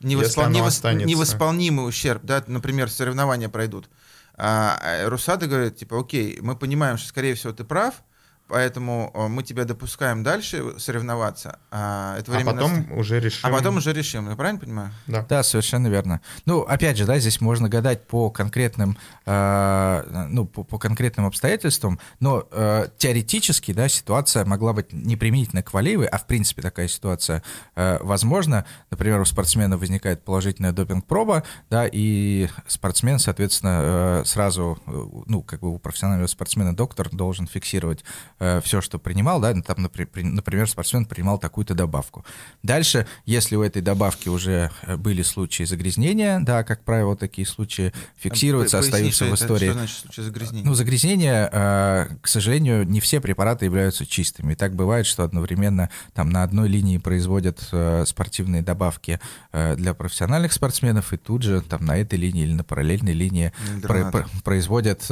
невоспол... 0.00 0.48
невос... 0.48 0.82
невосполнимый 0.82 1.86
ущерб, 1.86 2.22
да, 2.24 2.42
например, 2.46 2.90
соревнования 2.90 3.50
пройдут. 3.50 3.90
А, 4.38 4.78
а 4.82 5.08
Русада 5.10 5.46
говорит, 5.46 5.76
типа, 5.76 6.00
окей, 6.00 6.38
мы 6.40 6.56
понимаем, 6.56 6.96
что, 6.96 7.08
скорее 7.08 7.34
всего, 7.34 7.52
ты 7.52 7.64
прав, 7.64 8.02
Поэтому 8.48 9.10
э, 9.12 9.26
мы 9.26 9.42
тебя 9.42 9.64
допускаем 9.64 10.22
дальше 10.22 10.78
соревноваться. 10.78 11.58
А, 11.70 12.16
это 12.18 12.36
а 12.36 12.44
потом 12.44 12.92
уже 12.92 13.18
решим. 13.18 13.40
А 13.42 13.52
потом 13.52 13.78
уже 13.78 13.92
решим, 13.92 14.30
я 14.30 14.36
правильно 14.36 14.60
понимаю? 14.60 14.90
Да. 15.08 15.26
Да, 15.28 15.42
совершенно 15.42 15.88
верно. 15.88 16.20
Ну, 16.44 16.60
опять 16.60 16.96
же, 16.96 17.06
да, 17.06 17.18
здесь 17.18 17.40
можно 17.40 17.68
гадать 17.68 18.06
по 18.06 18.30
конкретным, 18.30 18.96
э, 19.24 20.26
ну, 20.28 20.46
по, 20.46 20.62
по 20.62 20.78
конкретным 20.78 21.26
обстоятельствам, 21.26 21.98
но 22.20 22.46
э, 22.52 22.86
теоретически, 22.98 23.72
да, 23.72 23.88
ситуация 23.88 24.44
могла 24.44 24.72
быть 24.72 24.92
не 24.92 25.16
применительно 25.16 25.64
к 25.64 25.72
Валеевой, 25.72 26.06
а 26.06 26.18
в 26.18 26.26
принципе 26.26 26.62
такая 26.62 26.86
ситуация 26.86 27.42
э, 27.74 27.98
возможна. 28.00 28.64
Например, 28.90 29.20
у 29.20 29.24
спортсмена 29.24 29.76
возникает 29.76 30.24
положительная 30.24 30.70
допинг-проба, 30.72 31.42
да, 31.68 31.88
и 31.90 32.48
спортсмен, 32.68 33.18
соответственно, 33.18 33.80
э, 33.82 34.22
сразу, 34.24 34.78
э, 34.86 35.04
ну, 35.26 35.42
как 35.42 35.60
бы 35.60 35.74
у 35.74 35.78
профессионального 35.78 36.28
спортсмена 36.28 36.76
доктор 36.76 37.08
должен 37.10 37.48
фиксировать 37.48 38.04
э, 38.38 38.60
все, 38.62 38.80
что 38.80 38.98
принимал, 38.98 39.40
да, 39.40 39.54
там, 39.62 39.76
например, 39.82 40.68
спортсмен 40.68 41.04
принимал 41.06 41.38
такую-то 41.38 41.74
добавку. 41.74 42.24
Дальше, 42.62 43.06
если 43.24 43.56
у 43.56 43.62
этой 43.62 43.82
добавки 43.82 44.28
уже 44.28 44.70
э, 44.82 44.96
были 44.96 45.22
случаи 45.22 45.64
загрязнения, 45.64 46.40
да, 46.40 46.64
как 46.64 46.82
правило, 46.84 47.16
такие 47.16 47.46
случаи 47.46 47.92
фиксируются, 48.16 48.78
Поясни, 48.78 48.94
остаются 48.94 49.24
в 49.26 49.34
истории. 49.34 49.66
Что 49.70 49.78
значит 49.78 49.96
случай 49.98 50.22
загрязнения? 50.22 50.66
Ну, 50.66 50.74
загрязнение, 50.74 51.48
э, 51.52 52.06
к 52.20 52.28
сожалению, 52.28 52.86
не 52.86 53.00
все 53.00 53.20
препараты 53.20 53.64
являются 53.64 54.06
чистыми. 54.06 54.52
И 54.52 54.56
так 54.56 54.74
бывает, 54.74 55.06
что 55.06 55.24
одновременно 55.24 55.90
там 56.14 56.30
на 56.30 56.42
одной 56.42 56.68
линии 56.68 56.98
производят 56.98 57.68
э, 57.72 58.04
спортивные 58.06 58.62
добавки 58.62 59.20
для 59.52 59.94
профессиональных 59.94 60.52
спортсменов, 60.52 61.12
и 61.12 61.16
тут 61.16 61.42
же 61.42 61.60
там 61.60 61.84
на 61.84 61.96
этой 61.96 62.18
линии 62.18 62.42
или 62.44 62.52
на 62.52 62.64
параллельной 62.64 63.12
линии 63.12 63.52
про- 63.82 64.10
про- 64.10 64.28
производят 64.44 65.02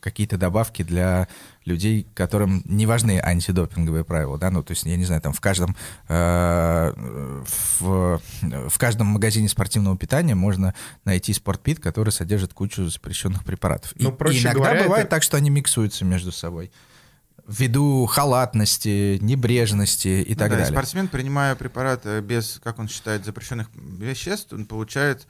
какие-то 0.00 0.36
добавки 0.36 0.82
для 0.82 1.28
людей, 1.64 2.06
которым 2.14 2.62
не 2.66 2.86
важны 2.86 3.20
антидопинговые 3.20 4.04
правила, 4.04 4.38
да, 4.38 4.50
ну, 4.50 4.62
то 4.62 4.72
есть, 4.72 4.84
я 4.84 4.96
не 4.96 5.04
знаю, 5.04 5.20
там 5.22 5.32
в 5.32 5.40
каждом, 5.40 5.76
э, 6.08 6.92
в, 7.78 8.20
в 8.68 8.78
каждом 8.78 9.06
магазине 9.08 9.48
спортивного 9.48 9.96
питания 9.96 10.34
можно 10.34 10.74
найти 11.04 11.32
спортпит, 11.32 11.80
который 11.80 12.10
содержит 12.10 12.52
кучу 12.52 12.88
запрещенных 12.88 13.44
препаратов. 13.44 13.92
Ну, 13.96 14.10
и, 14.10 14.12
проще 14.12 14.42
иногда 14.42 14.60
говоря, 14.60 14.82
бывает 14.84 15.06
это... 15.06 15.10
так, 15.10 15.22
что 15.22 15.36
они 15.36 15.50
миксуются 15.50 16.04
между 16.04 16.32
собой. 16.32 16.70
ввиду 17.46 18.06
халатности, 18.06 19.18
небрежности 19.20 20.22
и 20.22 20.30
Ну 20.30 20.36
так 20.36 20.50
да, 20.50 20.56
далее. 20.56 20.72
спортсмен, 20.72 21.08
принимая 21.08 21.54
препарат 21.54 22.02
э, 22.04 22.20
без, 22.20 22.60
как 22.62 22.78
он 22.78 22.88
считает, 22.88 23.24
запрещенных 23.24 23.68
веществ, 23.74 24.52
он 24.52 24.66
получает 24.66 25.26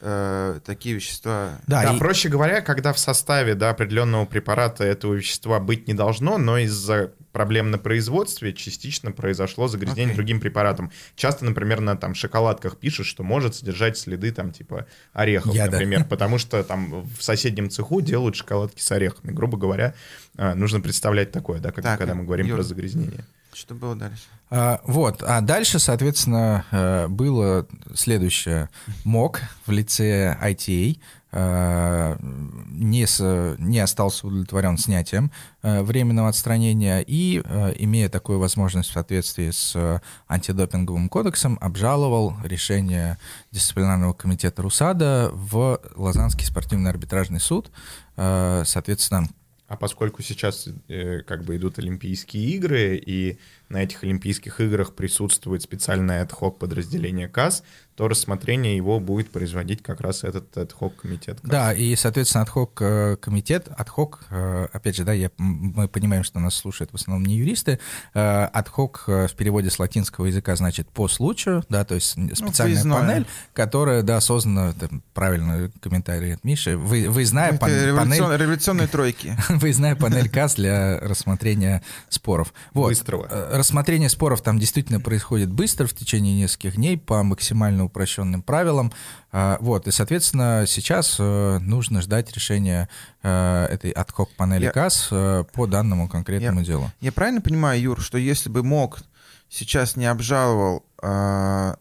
э, 0.00 0.60
такие 0.64 0.94
вещества. 0.94 1.58
Да, 1.66 1.82
Да, 1.82 1.94
и- 1.94 1.98
проще 1.98 2.28
говоря, 2.28 2.60
когда 2.60 2.92
в 2.92 2.98
составе 2.98 3.54
да, 3.54 3.70
определенного 3.70 4.24
препарата 4.26 4.84
этого 4.84 5.14
вещества 5.14 5.58
быть 5.60 5.88
не 5.88 5.94
должно, 5.94 6.38
но 6.38 6.58
из-за 6.58 7.12
проблем 7.32 7.70
на 7.70 7.78
производстве 7.78 8.52
частично 8.52 9.12
произошло 9.12 9.68
загрязнение 9.68 10.06
Окей. 10.06 10.16
другим 10.16 10.40
препаратом. 10.40 10.90
Часто, 11.14 11.44
например, 11.44 11.80
на 11.80 11.96
там 11.96 12.14
шоколадках 12.14 12.76
пишут, 12.78 13.06
что 13.06 13.22
может 13.22 13.54
содержать 13.54 13.96
следы 13.98 14.32
там 14.32 14.50
типа 14.52 14.86
орехов, 15.12 15.54
Яда. 15.54 15.72
например, 15.72 16.04
потому 16.04 16.38
что 16.38 16.62
там 16.64 17.06
в 17.16 17.22
соседнем 17.22 17.70
цеху 17.70 18.00
делают 18.00 18.34
шоколадки 18.36 18.80
с 18.80 18.90
орехами. 18.92 19.30
Грубо 19.32 19.56
говоря, 19.58 19.94
э, 20.36 20.54
нужно 20.54 20.80
представлять 20.80 21.30
такое, 21.32 21.60
да, 21.60 21.70
как- 21.70 21.84
Так, 21.84 21.98
когда 21.98 22.14
мы 22.14 22.24
говорим 22.24 22.46
Юр. 22.46 22.56
про 22.56 22.62
загрязнение. 22.64 23.24
Что 23.58 23.74
было 23.74 23.96
дальше? 23.96 24.22
А, 24.50 24.80
Вот, 24.84 25.22
а 25.24 25.40
дальше, 25.40 25.80
соответственно, 25.80 26.64
э, 26.70 27.08
было 27.08 27.66
следующее. 27.92 28.68
МОК 29.04 29.40
в 29.66 29.72
лице 29.72 30.38
ITA 30.40 30.98
э, 31.32 32.16
не, 32.20 33.04
с- 33.04 33.56
не 33.58 33.80
остался 33.80 34.28
удовлетворен 34.28 34.78
снятием 34.78 35.32
э, 35.62 35.82
временного 35.82 36.28
отстранения 36.28 37.00
и, 37.00 37.38
имея 37.78 38.08
такую 38.08 38.38
возможность 38.38 38.90
в 38.90 38.92
соответствии 38.92 39.50
с 39.50 40.00
антидопинговым 40.28 41.08
кодексом, 41.08 41.58
обжаловал 41.60 42.36
решение 42.44 43.18
дисциплинарного 43.50 44.12
комитета 44.12 44.62
РУСАДА 44.62 45.30
в 45.32 45.80
Лозаннский 45.96 46.46
спортивный 46.46 46.90
арбитражный 46.90 47.40
суд. 47.40 47.70
Соответственно, 48.16 49.28
А 49.68 49.76
поскольку 49.76 50.22
сейчас 50.22 50.66
э, 50.88 51.20
как 51.20 51.44
бы 51.44 51.56
идут 51.56 51.78
Олимпийские 51.78 52.42
игры, 52.56 52.96
и 52.96 53.38
на 53.68 53.82
этих 53.82 54.02
Олимпийских 54.02 54.60
играх 54.62 54.94
присутствует 54.94 55.62
специальное 55.62 56.24
ad-hoc 56.24 56.58
подразделение 56.58 57.28
КАС, 57.28 57.62
то 57.98 58.06
рассмотрение 58.06 58.76
его 58.76 59.00
будет 59.00 59.32
производить 59.32 59.82
как 59.82 60.00
раз 60.00 60.22
этот 60.22 60.56
ad-hoc 60.56 60.92
комитет. 61.02 61.40
Да, 61.42 61.72
и, 61.74 61.96
соответственно, 61.96 62.42
отхок 62.42 62.80
э, 62.80 63.16
комитет, 63.16 63.66
отхок, 63.76 64.20
э, 64.30 64.68
опять 64.72 64.94
же, 64.94 65.02
да, 65.02 65.12
я, 65.12 65.32
мы 65.36 65.88
понимаем, 65.88 66.22
что 66.22 66.38
нас 66.38 66.54
слушают 66.54 66.92
в 66.92 66.94
основном 66.94 67.26
не 67.26 67.34
юристы, 67.38 67.80
отхок 68.12 69.02
э, 69.08 69.26
в 69.26 69.32
переводе 69.34 69.68
с 69.70 69.80
латинского 69.80 70.26
языка 70.26 70.54
значит 70.54 70.88
по 70.90 71.08
случаю, 71.08 71.64
да, 71.68 71.84
то 71.84 71.96
есть 71.96 72.10
специальная 72.36 72.74
выездное. 72.74 72.98
панель, 73.00 73.26
которая, 73.52 74.02
да, 74.04 74.20
создана, 74.20 74.74
там, 74.74 75.02
правильный 75.12 75.72
комментарий 75.80 76.34
от 76.34 76.44
Миши, 76.44 76.76
вы, 76.76 77.08
выездная 77.08 77.48
Это 77.48 77.58
пан- 77.58 77.70
революцион- 77.70 78.28
панель, 78.28 78.40
революционные 78.42 78.86
тройки. 78.86 79.36
выездная 79.48 79.96
панель 79.96 80.30
КАС 80.30 80.54
для 80.54 81.00
рассмотрения 81.00 81.82
споров. 82.10 82.54
Вот. 82.74 82.90
Быстрого. 82.90 83.28
Рассмотрение 83.50 84.08
споров 84.08 84.40
там 84.40 84.60
действительно 84.60 85.00
происходит 85.00 85.50
быстро, 85.50 85.88
в 85.88 85.94
течение 85.94 86.40
нескольких 86.40 86.76
дней, 86.76 86.96
по 86.96 87.24
максимально 87.24 87.87
упрощенным 87.88 88.40
правилам. 88.42 88.92
А, 89.32 89.58
Вот, 89.60 89.86
и, 89.86 89.90
соответственно, 89.90 90.64
сейчас 90.66 91.16
э, 91.18 91.58
нужно 91.58 92.00
ждать 92.00 92.32
решения 92.32 92.88
э, 93.22 93.66
этой 93.66 93.90
отхок 93.90 94.30
панели 94.36 94.64
Я- 94.64 94.70
КАС 94.72 95.08
э, 95.10 95.44
по 95.52 95.66
данному 95.66 96.08
конкретному 96.08 96.62
делу. 96.62 96.90
Я 97.00 97.12
правильно 97.12 97.40
понимаю, 97.40 97.80
Юр, 97.80 98.00
что 98.00 98.16
если 98.16 98.48
бы 98.48 98.62
МОК 98.62 99.00
сейчас 99.50 99.96
не 99.96 100.06
обжаловал 100.06 100.84
а, 101.02 101.76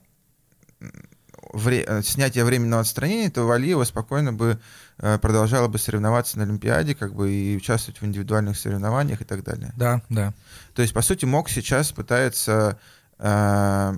вре- 1.53 1.83
э, 1.87 2.01
снятие 2.03 2.43
временного 2.45 2.81
отстранения, 2.81 3.29
то 3.29 3.43
Валиева 3.45 3.83
спокойно 3.83 4.33
бы 4.33 4.59
э, 4.99 5.17
продолжала 5.19 5.67
бы 5.67 5.77
соревноваться 5.77 6.37
на 6.37 6.43
Олимпиаде, 6.43 6.95
как 6.95 7.13
бы 7.13 7.31
и 7.31 7.55
участвовать 7.57 8.01
в 8.01 8.05
индивидуальных 8.05 8.57
соревнованиях 8.57 9.21
и 9.21 9.25
так 9.25 9.43
далее. 9.43 9.73
Да, 9.75 10.01
да. 10.09 10.33
То 10.75 10.81
есть, 10.81 10.93
по 10.93 11.01
сути, 11.01 11.25
МОК 11.25 11.49
сейчас 11.49 11.91
пытается, 11.91 12.77
э, 13.19 13.97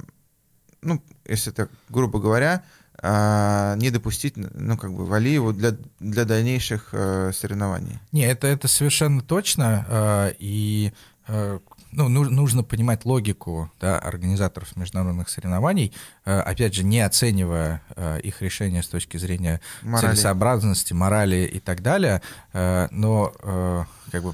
ну, 0.82 1.02
если 1.26 1.52
так 1.52 1.70
грубо 1.90 2.20
говоря, 2.20 2.64
э, 3.02 3.76
не 3.78 3.90
допустить, 3.92 4.34
ну, 4.36 4.78
как 4.78 4.94
бы, 4.94 5.06
Валиеву 5.06 5.54
для, 5.54 5.76
для 6.00 6.26
дальнейших 6.26 6.90
э, 6.94 7.32
соревнований. 7.34 8.00
Не, 8.12 8.24
это, 8.26 8.48
это 8.48 8.68
совершенно 8.68 9.22
точно. 9.22 9.86
э, 9.90 10.34
И 10.40 10.94
э, 11.28 11.60
ну, 11.92 12.08
ну- 12.10 12.30
нужно 12.30 12.64
понимать 12.64 13.06
логику 13.06 13.72
да, 13.80 13.98
организаторов 14.00 14.76
международных 14.76 15.30
соревнований, 15.30 15.94
опять 16.40 16.74
же, 16.74 16.84
не 16.84 17.00
оценивая 17.02 17.82
э, 17.96 18.20
их 18.22 18.42
решения 18.42 18.84
с 18.84 18.88
точки 18.88 19.18
зрения 19.18 19.62
Морали. 19.82 20.14
целесообразности, 20.16 20.94
морали 20.94 21.50
и 21.52 21.60
так 21.60 21.82
далее. 21.82 22.22
Э, 22.54 22.88
Но 22.92 23.34
э, 23.42 23.84
как 24.12 24.24
бы 24.24 24.34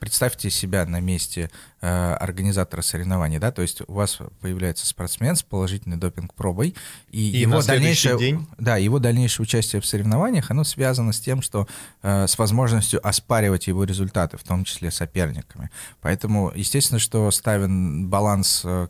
представьте 0.00 0.50
себя 0.50 0.86
на 0.86 1.00
месте 1.00 1.50
э, 1.80 2.14
организатора 2.14 2.82
соревнований, 2.82 3.38
да, 3.38 3.52
то 3.52 3.62
есть 3.62 3.82
у 3.86 3.92
вас 3.92 4.18
появляется 4.40 4.86
спортсмен 4.86 5.36
с 5.36 5.42
положительной 5.42 5.96
допинг-пробой, 5.98 6.74
и, 7.10 7.30
И 7.30 7.40
его 7.40 7.62
дальнейшее, 7.62 8.18
день? 8.18 8.46
да, 8.58 8.76
его 8.76 8.98
дальнейшее 8.98 9.44
участие 9.44 9.82
в 9.82 9.86
соревнованиях, 9.86 10.50
оно 10.50 10.64
связано 10.64 11.12
с 11.12 11.20
тем, 11.20 11.42
что 11.42 11.66
э, 12.02 12.26
с 12.26 12.38
возможностью 12.38 13.06
оспаривать 13.06 13.66
его 13.66 13.84
результаты, 13.84 14.36
в 14.38 14.44
том 14.44 14.64
числе 14.64 14.90
соперниками. 14.90 15.70
Поэтому, 16.00 16.50
естественно, 16.54 16.98
что 16.98 17.30
ставен 17.30 18.08
баланс 18.08 18.62
э, 18.64 18.88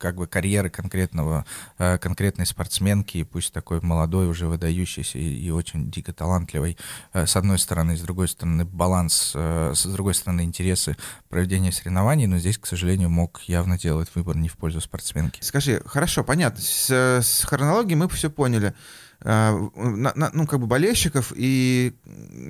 как 0.00 0.16
бы 0.16 0.26
карьеры 0.26 0.70
конкретного, 0.70 1.44
э, 1.78 1.98
конкретной 1.98 2.46
спортсменки, 2.46 3.22
пусть 3.22 3.52
такой 3.52 3.80
молодой, 3.82 4.28
уже 4.28 4.46
выдающийся 4.46 5.18
и, 5.18 5.46
и 5.46 5.50
очень 5.50 5.90
дико 5.90 6.12
талантливый, 6.12 6.78
э, 7.12 7.26
с 7.26 7.36
одной 7.36 7.58
стороны, 7.58 7.96
с 7.96 8.00
другой 8.00 8.28
стороны 8.28 8.64
баланс, 8.64 9.32
э, 9.34 9.72
с 9.74 9.84
другой 9.86 10.14
стороны 10.14 10.40
интересы 10.42 10.96
проведения 11.28 11.70
соревнований, 11.70 12.26
но 12.26 12.38
здесь, 12.38 12.56
к 12.58 12.66
сожалению, 12.66 13.10
МОК 13.10 13.42
явно 13.46 13.78
делает 13.78 14.08
выбор 14.14 14.36
не 14.36 14.48
в 14.48 14.56
пользу 14.56 14.80
спортсменки. 14.80 15.42
Скажи, 15.42 15.82
хорошо, 15.84 16.24
понятно, 16.24 16.60
с, 16.62 16.90
с 16.90 17.44
хронологией 17.44 17.96
мы 17.96 18.08
все 18.08 18.30
поняли. 18.30 18.74
На- 19.22 20.12
на- 20.14 20.30
ну, 20.32 20.46
как 20.46 20.60
бы 20.60 20.66
болельщиков 20.66 21.34
и 21.36 21.94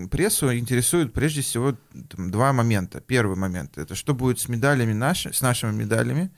прессу 0.09 0.57
интересуют 0.57 1.13
прежде 1.13 1.41
всего 1.43 1.75
там, 2.09 2.31
два 2.31 2.53
момента. 2.53 3.01
Первый 3.01 3.37
момент— 3.37 3.73
это 3.77 3.97
что 3.97 4.15
будет 4.15 4.39
с 4.39 4.49
медалями 4.49 4.93
наши, 4.93 5.33
с 5.33 5.41
нашими 5.41 5.73
медалями, 5.73 6.31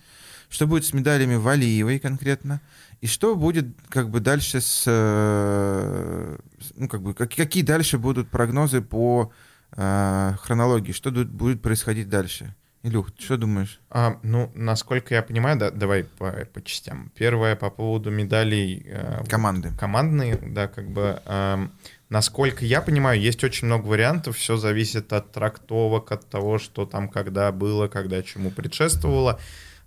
что 0.52 0.66
будет 0.66 0.84
с 0.84 0.92
медалями 0.92 1.34
Валиевой 1.36 1.98
конкретно, 1.98 2.60
и 3.00 3.06
что 3.06 3.34
будет 3.34 3.66
как 3.88 4.10
бы 4.10 4.20
дальше 4.20 4.60
с... 4.60 4.84
э, 4.86 6.36
Ну, 6.76 6.88
как 6.88 7.02
бы, 7.02 7.14
как- 7.14 7.34
какие 7.34 7.62
дальше 7.62 7.98
будут 7.98 8.28
прогнозы 8.30 8.80
по 8.82 9.32
э, 9.76 10.32
хронологии, 10.40 10.92
что 10.92 11.10
будет 11.10 11.62
происходить 11.62 12.08
дальше? 12.08 12.54
Илюх, 12.84 13.10
что 13.18 13.36
думаешь? 13.36 13.80
А, 13.90 14.18
ну, 14.24 14.50
насколько 14.56 15.14
я 15.14 15.22
понимаю, 15.22 15.56
да, 15.56 15.70
давай 15.70 16.02
по, 16.04 16.32
по 16.52 16.60
частям. 16.62 17.12
Первое 17.16 17.54
по 17.56 17.70
поводу 17.70 18.10
медалей 18.10 18.82
э, 18.86 19.24
Команды. 19.28 19.70
командные, 19.78 20.36
да, 20.36 20.66
как 20.66 20.90
бы. 20.90 21.20
эм, 21.26 21.70
насколько 22.08 22.64
я 22.64 22.80
понимаю, 22.80 23.20
есть 23.20 23.44
очень 23.44 23.66
много 23.68 23.86
вариантов, 23.86 24.36
все 24.36 24.56
зависит 24.56 25.12
от 25.12 25.30
трактовок, 25.32 26.10
от 26.10 26.28
того, 26.28 26.58
что 26.58 26.84
там 26.84 27.08
когда 27.08 27.52
было, 27.52 27.86
когда 27.88 28.20
чему 28.22 28.50
предшествовало. 28.50 29.38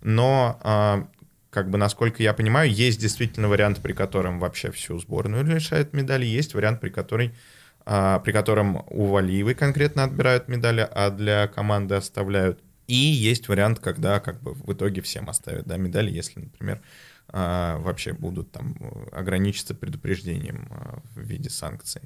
Но, 0.06 0.60
э, 0.62 1.04
как 1.50 1.68
бы, 1.68 1.78
насколько 1.78 2.22
я 2.22 2.32
понимаю, 2.32 2.70
есть 2.70 3.00
действительно 3.00 3.48
вариант, 3.48 3.82
при 3.82 3.92
котором 3.92 4.38
вообще 4.38 4.70
всю 4.70 4.96
сборную 5.00 5.44
лишают 5.44 5.92
медали, 5.94 6.24
есть 6.24 6.54
вариант, 6.54 6.80
при 6.80 6.90
которой 6.90 7.34
а, 7.88 8.18
при 8.20 8.32
котором 8.32 8.84
у 8.88 9.06
Валиевой 9.06 9.54
конкретно 9.54 10.04
отбирают 10.04 10.48
медали, 10.48 10.88
а 10.90 11.10
для 11.10 11.48
команды 11.48 11.94
оставляют. 11.94 12.60
И 12.86 12.94
есть 12.94 13.48
вариант, 13.48 13.80
когда 13.80 14.20
как 14.20 14.40
бы 14.42 14.54
в 14.54 14.72
итоге 14.72 15.02
всем 15.02 15.28
оставят 15.28 15.66
да, 15.66 15.76
медали, 15.76 16.10
если, 16.10 16.40
например, 16.40 16.82
а, 17.28 17.78
вообще 17.78 18.12
будут 18.12 18.52
там 18.52 18.76
э, 18.80 19.08
ограничиться 19.10 19.74
предупреждением 19.74 20.68
а, 20.70 20.98
в 21.14 21.20
виде 21.20 21.50
санкций. 21.50 22.02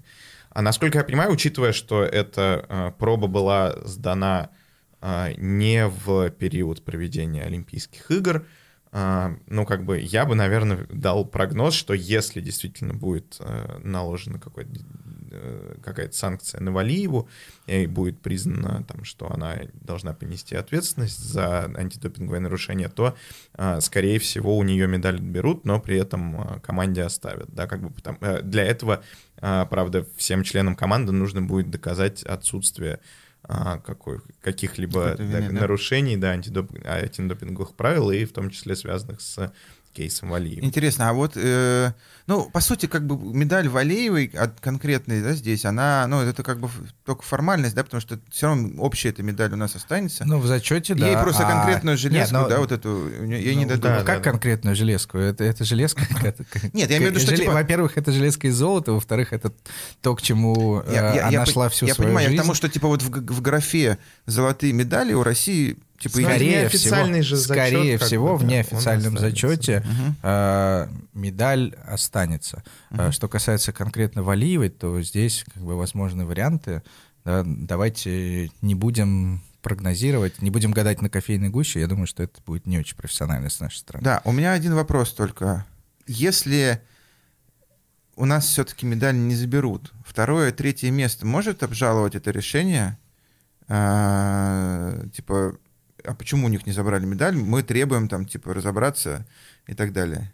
А 0.50 0.62
насколько 0.62 0.98
я 0.98 1.04
понимаю, 1.04 1.32
учитывая, 1.32 1.72
что 1.72 2.02
эта 2.02 2.64
а, 2.68 2.90
проба 2.92 3.26
была 3.26 3.74
сдана 3.84 4.48
а, 4.48 4.59
не 5.38 5.86
в 5.86 6.30
период 6.30 6.84
проведения 6.84 7.42
Олимпийских 7.42 8.10
игр, 8.10 8.44
а, 8.92 9.36
ну, 9.46 9.64
как 9.66 9.84
бы 9.84 10.00
я 10.00 10.24
бы, 10.26 10.34
наверное, 10.34 10.86
дал 10.90 11.24
прогноз, 11.24 11.74
что 11.74 11.94
если 11.94 12.40
действительно 12.40 12.92
будет 12.92 13.36
э, 13.38 13.78
наложена 13.84 14.40
э, 15.30 15.74
какая-то 15.80 16.16
санкция 16.16 16.60
на 16.60 16.72
Валиеву, 16.72 17.28
и 17.68 17.86
будет 17.86 18.20
признано, 18.20 18.82
там, 18.82 19.04
что 19.04 19.32
она 19.32 19.58
должна 19.74 20.12
понести 20.12 20.56
ответственность 20.56 21.20
за 21.20 21.66
антидопинговое 21.66 22.40
нарушение, 22.40 22.88
то, 22.88 23.14
а, 23.54 23.80
скорее 23.80 24.18
всего, 24.18 24.58
у 24.58 24.64
нее 24.64 24.88
медаль 24.88 25.16
отберут, 25.16 25.64
но 25.64 25.78
при 25.78 25.96
этом 25.96 26.40
а, 26.40 26.58
команде 26.58 27.02
оставят. 27.02 27.48
Да, 27.54 27.68
как 27.68 27.82
бы, 27.82 27.90
потому- 27.90 28.18
э, 28.22 28.42
для 28.42 28.64
этого, 28.64 29.04
а, 29.40 29.66
правда, 29.66 30.04
всем 30.16 30.42
членам 30.42 30.74
команды 30.74 31.12
нужно 31.12 31.42
будет 31.42 31.70
доказать 31.70 32.24
отсутствие 32.24 32.98
а, 33.42 33.78
какой, 33.78 34.20
каких-либо 34.40 35.16
да? 35.18 35.40
нарушений 35.50 36.16
да, 36.16 36.36
антидоп- 36.36 36.86
антидопинговых 36.86 37.74
правил, 37.74 38.10
и 38.10 38.24
в 38.24 38.32
том 38.32 38.50
числе 38.50 38.76
связанных 38.76 39.20
с 39.20 39.52
кейсом 39.92 40.30
Валиевой. 40.30 40.64
Интересно, 40.64 41.08
а 41.08 41.12
вот, 41.12 41.32
э, 41.34 41.92
ну, 42.26 42.48
по 42.50 42.60
сути, 42.60 42.86
как 42.86 43.06
бы 43.06 43.16
медаль 43.34 43.68
Валеевой 43.68 44.26
от 44.38 44.60
конкретной, 44.60 45.20
да, 45.22 45.32
здесь, 45.32 45.64
она, 45.64 46.06
ну, 46.06 46.20
это 46.22 46.42
как 46.42 46.60
бы 46.60 46.68
только 47.04 47.22
формальность, 47.22 47.74
да, 47.74 47.82
потому 47.82 48.00
что 48.00 48.20
все 48.30 48.46
равно 48.46 48.80
общая 48.82 49.08
эта 49.08 49.22
медаль 49.22 49.52
у 49.52 49.56
нас 49.56 49.74
останется. 49.74 50.24
Ну, 50.24 50.38
в 50.38 50.46
зачете, 50.46 50.94
да. 50.94 51.06
Ей 51.08 51.16
просто 51.16 51.46
а- 51.46 51.50
конкретную 51.50 51.96
железку, 51.96 52.34
Нет, 52.34 52.42
ну, 52.44 52.48
да, 52.48 52.58
вот 52.60 52.70
эту, 52.72 53.08
ей 53.24 53.54
не 53.56 53.64
ну, 53.64 53.70
дадут. 53.70 53.82
да, 53.82 53.98
Ну, 54.00 54.04
как 54.06 54.22
да. 54.22 54.30
конкретную 54.30 54.76
железку? 54.76 55.18
Это, 55.18 55.42
это 55.44 55.64
железка? 55.64 56.02
Нет, 56.72 56.90
я 56.90 56.98
имею 56.98 57.12
в 57.12 57.14
виду, 57.16 57.20
что, 57.20 57.36
типа- 57.36 57.50
Во-первых, 57.52 57.98
это 57.98 58.12
железка 58.12 58.46
из 58.46 58.54
золота, 58.54 58.92
во-вторых, 58.92 59.32
это 59.32 59.52
то, 60.00 60.14
к 60.14 60.22
чему 60.22 60.82
э, 60.86 61.20
она 61.20 61.46
шла 61.46 61.68
всю 61.68 61.86
свою 61.88 61.96
понимаю, 62.08 62.24
я 62.26 62.28
жизнь. 62.30 62.38
к 62.38 62.42
тому, 62.42 62.54
что 62.54 62.68
типа 62.68 62.86
вот 62.88 63.02
в 63.02 63.40
графе 63.42 63.98
золотые 64.26 64.72
медали 64.72 65.12
у 65.14 65.22
России 65.22 65.78
типа 66.00 66.22
Скорее 66.22 66.68
всего, 66.68 67.22
же 67.22 67.36
зачет, 67.36 67.68
скорее 67.68 67.98
всего 67.98 68.36
в 68.36 68.44
неофициальном 68.44 69.18
зачете 69.18 69.84
э, 70.22 70.88
медаль 71.12 71.76
останется. 71.86 72.64
Э, 72.90 73.10
Что 73.12 73.28
касается 73.28 73.72
конкретно 73.72 74.22
Валиевой, 74.22 74.70
то 74.70 75.00
здесь 75.02 75.44
как 75.52 75.62
бы 75.62 75.76
возможны 75.76 76.24
варианты. 76.24 76.82
Да, 77.24 77.42
давайте 77.44 78.50
не 78.62 78.74
будем 78.74 79.42
прогнозировать, 79.60 80.40
не 80.40 80.50
будем 80.50 80.72
гадать 80.72 81.02
на 81.02 81.10
кофейной 81.10 81.50
гуще. 81.50 81.80
Я 81.80 81.86
думаю, 81.86 82.06
что 82.06 82.22
это 82.22 82.40
будет 82.46 82.66
не 82.66 82.78
очень 82.78 82.96
профессионально 82.96 83.50
с 83.50 83.60
нашей 83.60 83.76
стороны. 83.76 84.02
Да, 84.02 84.22
у 84.24 84.32
меня 84.32 84.52
один 84.52 84.74
вопрос 84.74 85.12
только. 85.12 85.66
Если 86.06 86.80
у 88.16 88.24
нас 88.24 88.46
все-таки 88.46 88.86
медаль 88.86 89.16
не 89.16 89.34
заберут, 89.34 89.92
второе, 90.04 90.50
третье 90.50 90.90
место 90.90 91.26
может 91.26 91.62
обжаловать 91.62 92.14
это 92.14 92.30
решение? 92.30 92.96
А, 93.68 95.06
типа, 95.14 95.56
а 96.04 96.14
почему 96.14 96.46
у 96.46 96.50
них 96.50 96.66
не 96.66 96.72
забрали 96.72 97.04
медаль? 97.04 97.36
Мы 97.36 97.62
требуем 97.62 98.08
там, 98.08 98.26
типа, 98.26 98.54
разобраться 98.54 99.26
и 99.66 99.74
так 99.74 99.92
далее. 99.92 100.32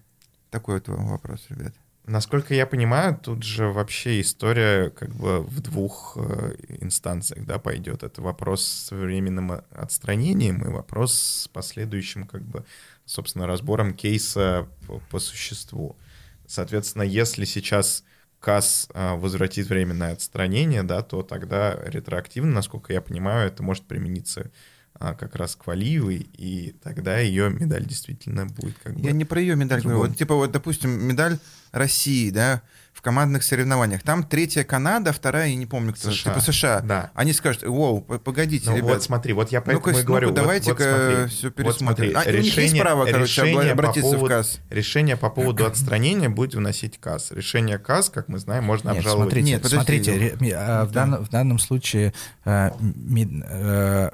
Такой 0.51 0.75
вот 0.75 0.89
вам 0.89 1.09
вопрос, 1.09 1.45
ребят. 1.49 1.75
Насколько 2.07 2.55
я 2.55 2.67
понимаю, 2.67 3.19
тут 3.21 3.43
же 3.43 3.67
вообще 3.67 4.21
история 4.21 4.91
как 4.91 5.11
бы 5.11 5.43
в 5.43 5.61
двух 5.61 6.17
э, 6.17 6.55
инстанциях, 6.81 7.45
да, 7.45 7.59
пойдет. 7.59 8.05
Это 8.05 8.23
вопрос 8.23 8.65
с 8.65 8.91
временным 8.93 9.61
отстранением 9.73 10.63
и 10.63 10.69
вопрос 10.69 11.15
с 11.15 11.49
последующим, 11.49 12.29
как 12.29 12.43
бы, 12.43 12.65
собственно, 13.07 13.49
разбором 13.49 13.93
кейса 13.93 14.69
по, 14.87 15.01
по 15.11 15.19
существу. 15.19 15.97
Соответственно, 16.47 17.03
если 17.03 17.45
сейчас 17.45 18.05
КАС 18.39 18.89
э, 18.95 19.17
возвратит 19.17 19.69
временное 19.69 20.13
отстранение, 20.13 20.85
да, 20.85 21.03
то 21.03 21.23
тогда 21.23 21.77
ретроактивно, 21.87 22.53
насколько 22.53 22.93
я 22.93 23.01
понимаю, 23.01 23.49
это 23.49 23.65
может 23.65 23.85
примениться 23.85 24.53
как 24.99 25.37
раз 25.37 25.57
к 25.57 25.67
Валиевой, 25.67 26.26
и 26.38 26.75
тогда 26.83 27.19
ее 27.19 27.50
медаль 27.50 27.85
действительно 27.85 28.47
будет 28.47 28.76
как 28.83 28.95
бы... 28.95 29.00
Я 29.00 29.12
не 29.12 29.25
про 29.25 29.41
ее 29.41 29.57
медаль 29.57 29.81
говорю. 29.81 29.97
Другом. 29.99 30.11
Вот, 30.11 30.19
типа, 30.19 30.35
вот, 30.35 30.50
допустим, 30.53 30.91
медаль 31.07 31.38
России, 31.73 32.31
да, 32.31 32.62
в 32.95 33.03
командных 33.03 33.43
соревнованиях. 33.43 34.03
Там 34.03 34.25
третья 34.25 34.65
Канада, 34.65 35.12
вторая, 35.12 35.49
я 35.49 35.57
не 35.57 35.67
помню, 35.67 35.93
кто. 35.93 36.11
США. 36.11 36.33
Типа 36.33 36.41
США. 36.53 36.81
Да. 36.81 37.11
Они 37.15 37.35
скажут, 37.35 37.62
воу, 37.65 38.00
погодите, 38.00 38.71
Ну 38.71 38.76
ребят. 38.79 38.88
вот 38.91 39.03
смотри, 39.03 39.35
вот 39.35 39.53
я 39.53 39.61
поэтому 39.61 39.87
и 39.88 39.91
ну-ка, 39.93 40.07
говорю. 40.07 40.29
вот- 40.29 40.35
давайте-ка 40.37 40.71
вот 40.73 41.12
смотри, 41.12 41.26
всё 41.37 41.47
вот 41.49 41.55
пересмотрим. 41.57 42.12
смотри, 42.12 42.12
А, 42.15 42.38
у 42.38 42.43
них 42.43 42.57
есть 42.57 42.79
право, 42.79 43.05
короче, 43.05 43.23
решение 43.43 43.65
по 43.67 43.73
обратиться 43.73 44.09
в 44.09 44.12
поводу- 44.15 44.26
КАС? 44.29 44.61
Решение 44.71 45.17
по 45.19 45.29
поводу 45.29 45.67
отстранения 45.67 46.31
будет 46.31 46.55
выносить 46.55 46.99
КАС. 46.99 47.33
Решение 47.33 47.79
КАС, 47.79 48.09
как 48.09 48.29
мы 48.29 48.38
знаем, 48.38 48.65
можно 48.65 48.88
Нет, 48.88 48.99
обжаловать. 49.00 49.25
смотрите, 49.29 49.50
Нет, 49.50 49.62
подожди, 49.62 49.76
смотрите, 49.76 50.12
ре- 50.41 50.55
а, 50.57 50.87
в, 50.87 50.93
данном, 50.93 51.23
в 51.25 51.29
данном 51.29 51.59
случае 51.59 52.15
э, 52.47 52.71
ми- 52.81 53.43
э, 53.47 54.11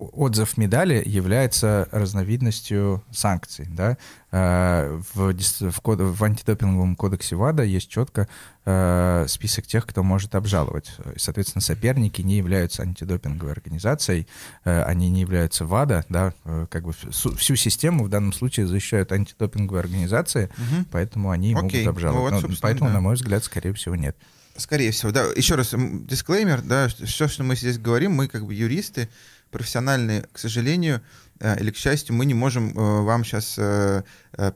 отзыв 0.00 0.56
медали 0.56 1.02
является 1.04 1.86
разновидностью 1.92 3.04
санкций. 3.10 3.66
Да? 3.70 3.98
Э, 4.32 5.00
В, 5.14 5.32
в, 5.70 5.80
код- 5.80 6.00
в 6.00 6.24
антидопинговом 6.24 6.96
кодексе 6.96 7.36
ВАДА 7.36 7.64
есть 7.64 7.88
четко 7.90 8.26
э, 8.64 9.26
список 9.28 9.66
тех, 9.66 9.86
кто 9.86 10.02
может 10.02 10.34
обжаловать. 10.34 10.90
Соответственно, 11.16 11.60
соперники 11.60 12.22
не 12.22 12.36
являются 12.38 12.82
антидопинговой 12.82 13.52
организацией, 13.52 14.26
э, 14.64 14.82
они 14.84 15.10
не 15.10 15.20
являются 15.20 15.64
ВАДА, 15.66 16.04
да, 16.08 16.32
как 16.70 16.84
бы 16.84 16.92
всю, 16.92 17.56
систему 17.56 18.04
в 18.04 18.08
данном 18.08 18.32
случае 18.32 18.66
защищают 18.66 19.12
антидопинговые 19.12 19.80
организации, 19.80 20.48
Мгм. 20.56 20.86
поэтому 20.90 21.30
они 21.30 21.54
Окей. 21.54 21.84
могут 21.84 21.86
обжаловать. 21.96 22.32
Ну 22.42 22.48
вот, 22.48 22.58
поэтому, 22.60 22.88
да. 22.90 22.94
на 22.94 23.00
мой 23.00 23.14
взгляд, 23.16 23.44
скорее 23.44 23.74
всего, 23.74 23.96
нет. 23.96 24.16
Скорее 24.56 24.90
всего, 24.90 25.12
да. 25.12 25.24
Еще 25.36 25.54
раз, 25.54 25.74
дисклеймер, 25.74 26.62
да, 26.62 26.88
все, 26.88 27.28
что 27.28 27.44
мы 27.44 27.56
здесь 27.56 27.78
говорим, 27.78 28.12
мы 28.12 28.28
как 28.28 28.44
бы 28.44 28.52
юристы, 28.52 29.08
профессиональные, 29.50 30.22
к 30.32 30.38
сожалению, 30.38 31.02
э, 31.40 31.60
или 31.60 31.70
к 31.70 31.76
счастью, 31.76 32.14
мы 32.14 32.24
не 32.24 32.34
можем 32.34 32.70
э, 32.70 33.00
вам 33.02 33.24
сейчас 33.24 33.58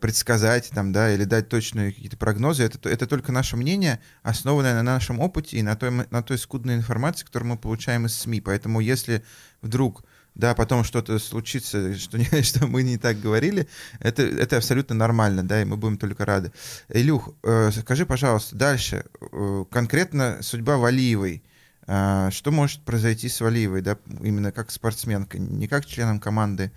предсказать 0.00 0.70
там, 0.70 0.92
да, 0.92 1.12
или 1.12 1.24
дать 1.24 1.48
точные 1.48 1.92
какие-то 1.92 2.16
прогнозы. 2.16 2.64
Это, 2.64 2.88
это 2.88 3.06
только 3.06 3.32
наше 3.32 3.56
мнение, 3.56 4.00
основанное 4.22 4.74
на 4.74 4.82
нашем 4.82 5.20
опыте 5.20 5.58
и 5.58 5.62
на 5.62 5.76
той, 5.76 5.90
на 5.90 6.22
той 6.22 6.38
скудной 6.38 6.76
информации, 6.76 7.24
которую 7.24 7.50
мы 7.50 7.58
получаем 7.58 8.06
из 8.06 8.16
СМИ. 8.16 8.40
Поэтому 8.40 8.80
если 8.80 9.22
вдруг 9.60 10.04
да, 10.34 10.54
потом 10.54 10.84
что-то 10.84 11.18
случится, 11.18 11.94
что, 11.98 12.18
не- 12.18 12.42
что 12.42 12.66
мы 12.66 12.82
не 12.82 12.98
так 12.98 13.20
говорили, 13.20 13.68
это, 14.00 14.22
это 14.22 14.56
абсолютно 14.56 14.94
нормально, 14.94 15.42
да, 15.42 15.62
и 15.62 15.64
мы 15.64 15.76
будем 15.76 15.96
только 15.96 16.24
рады. 16.24 16.52
Илюх, 16.88 17.30
э, 17.42 17.70
скажи, 17.72 18.06
пожалуйста, 18.06 18.56
дальше, 18.56 19.04
э, 19.20 19.64
конкретно 19.70 20.38
судьба 20.40 20.76
Валиевой, 20.76 21.42
Э, 21.44 21.53
что 21.86 22.50
может 22.50 22.80
произойти 22.82 23.28
с 23.28 23.40
Валиевой, 23.40 23.82
да, 23.82 23.98
именно 24.20 24.52
как 24.52 24.70
спортсменкой, 24.70 25.40
не 25.40 25.68
как 25.68 25.84
членом 25.84 26.18
команды 26.18 26.72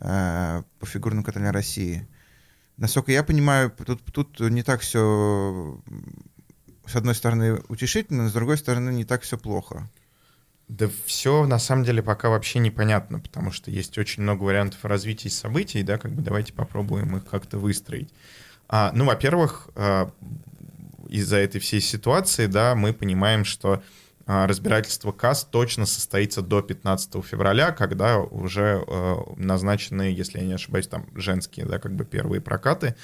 э, 0.00 0.62
по 0.78 0.86
фигурному 0.86 1.24
катанию 1.24 1.52
России? 1.52 2.06
Насколько 2.76 3.12
я 3.12 3.22
понимаю, 3.22 3.70
тут, 3.70 4.02
тут 4.04 4.40
не 4.40 4.62
так 4.62 4.80
все, 4.80 5.80
с 6.86 6.96
одной 6.96 7.14
стороны, 7.14 7.60
утешительно, 7.68 8.28
с 8.28 8.32
другой 8.32 8.56
стороны, 8.56 8.90
не 8.90 9.04
так 9.04 9.22
все 9.22 9.36
плохо. 9.36 9.90
Да 10.68 10.88
все 11.04 11.44
на 11.44 11.58
самом 11.58 11.84
деле 11.84 12.02
пока 12.02 12.30
вообще 12.30 12.58
непонятно, 12.58 13.20
потому 13.20 13.52
что 13.52 13.70
есть 13.70 13.98
очень 13.98 14.22
много 14.22 14.44
вариантов 14.44 14.84
развития 14.84 15.28
событий, 15.28 15.82
да, 15.82 15.98
как 15.98 16.12
бы 16.12 16.22
давайте 16.22 16.52
попробуем 16.52 17.16
их 17.16 17.24
как-то 17.26 17.58
выстроить. 17.58 18.10
А, 18.68 18.90
ну, 18.94 19.04
во-первых, 19.04 19.68
а, 19.74 20.10
из-за 21.08 21.36
этой 21.36 21.60
всей 21.60 21.80
ситуации, 21.80 22.46
да, 22.46 22.74
мы 22.74 22.94
понимаем, 22.94 23.44
что 23.44 23.74
а, 23.74 23.82
разбирательство 24.26 25.12
КАС 25.12 25.44
точно 25.44 25.86
состоится 25.86 26.42
до 26.42 26.62
15 26.62 27.24
февраля, 27.24 27.72
когда 27.72 28.18
уже 28.18 28.84
э, 28.86 29.16
назначены, 29.36 30.02
если 30.02 30.38
я 30.38 30.44
не 30.44 30.52
ошибаюсь, 30.52 30.86
там 30.86 31.06
женские, 31.14 31.66
да, 31.66 31.78
как 31.78 31.94
бы 31.94 32.04
первые 32.04 32.40
прокаты 32.40 32.94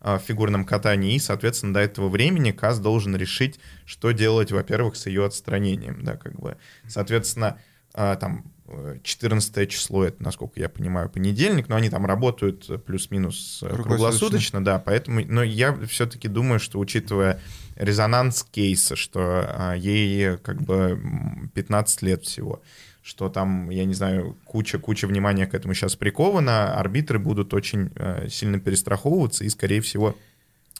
а, 0.00 0.18
в 0.18 0.22
фигурном 0.22 0.64
катании, 0.64 1.14
и, 1.14 1.18
соответственно, 1.18 1.74
до 1.74 1.80
этого 1.80 2.08
времени 2.08 2.52
КАС 2.52 2.78
должен 2.78 3.16
решить, 3.16 3.58
что 3.84 4.12
делать, 4.12 4.52
во-первых, 4.52 4.96
с 4.96 5.06
ее 5.06 5.24
отстранением, 5.24 6.04
да, 6.04 6.16
как 6.16 6.38
бы, 6.38 6.56
соответственно, 6.86 7.58
а, 7.94 8.14
там, 8.14 8.44
э, 8.68 8.98
14 9.02 9.68
число, 9.68 10.04
это, 10.04 10.22
насколько 10.22 10.60
я 10.60 10.68
понимаю, 10.68 11.08
понедельник, 11.08 11.68
но 11.68 11.74
они 11.74 11.90
там 11.90 12.06
работают 12.06 12.70
э, 12.70 12.78
плюс-минус 12.78 13.60
э, 13.62 13.66
Круглосуточно. 13.66 13.96
круглосуточно, 13.96 14.64
да, 14.64 14.78
поэтому, 14.78 15.20
но 15.24 15.42
я 15.42 15.74
все-таки 15.86 16.28
думаю, 16.28 16.60
что, 16.60 16.78
учитывая 16.78 17.40
резонанс 17.78 18.42
кейса, 18.42 18.96
что 18.96 19.20
а, 19.48 19.74
ей 19.74 20.36
как 20.38 20.60
бы 20.60 20.74
м, 21.02 21.50
15 21.54 22.02
лет 22.02 22.24
всего, 22.24 22.60
что 23.02 23.28
там, 23.28 23.70
я 23.70 23.84
не 23.84 23.94
знаю, 23.94 24.36
куча-куча 24.44 25.06
внимания 25.06 25.46
к 25.46 25.54
этому 25.54 25.74
сейчас 25.74 25.96
приковано, 25.96 26.74
арбитры 26.78 27.18
будут 27.18 27.54
очень 27.54 27.90
э, 27.94 28.28
сильно 28.28 28.60
перестраховываться 28.60 29.44
и, 29.44 29.48
скорее 29.48 29.80
всего, 29.80 30.16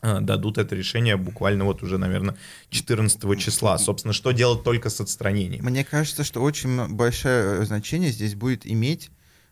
э, 0.02 0.20
дадут 0.20 0.58
это 0.58 0.74
решение 0.74 1.16
буквально 1.16 1.64
вот 1.64 1.82
уже, 1.82 1.96
наверное, 1.96 2.37
14 2.70 3.38
числа. 3.38 3.78
Собственно, 3.78 4.12
что 4.12 4.32
делать 4.32 4.62
только 4.62 4.90
с 4.90 5.00
отстранением? 5.00 5.64
Мне 5.64 5.84
кажется, 5.84 6.24
что 6.24 6.42
очень 6.42 6.88
большое 6.88 7.62
э, 7.62 7.64
значение 7.64 8.11
здесь 8.11 8.34
будет 8.34 8.66
иметь 8.66 9.11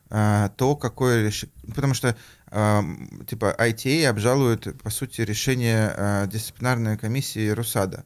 то, 0.09 0.79
какое 0.81 1.27
решение... 1.27 1.53
Потому 1.75 1.93
что, 1.93 2.17
типа, 2.51 3.55
ITA 3.59 4.07
обжалует, 4.07 4.81
по 4.83 4.91
сути, 4.91 5.21
решение 5.23 5.93
а, 5.97 6.27
дисциплинарной 6.27 6.97
комиссии 6.97 7.49
РУСАДА. 7.49 8.05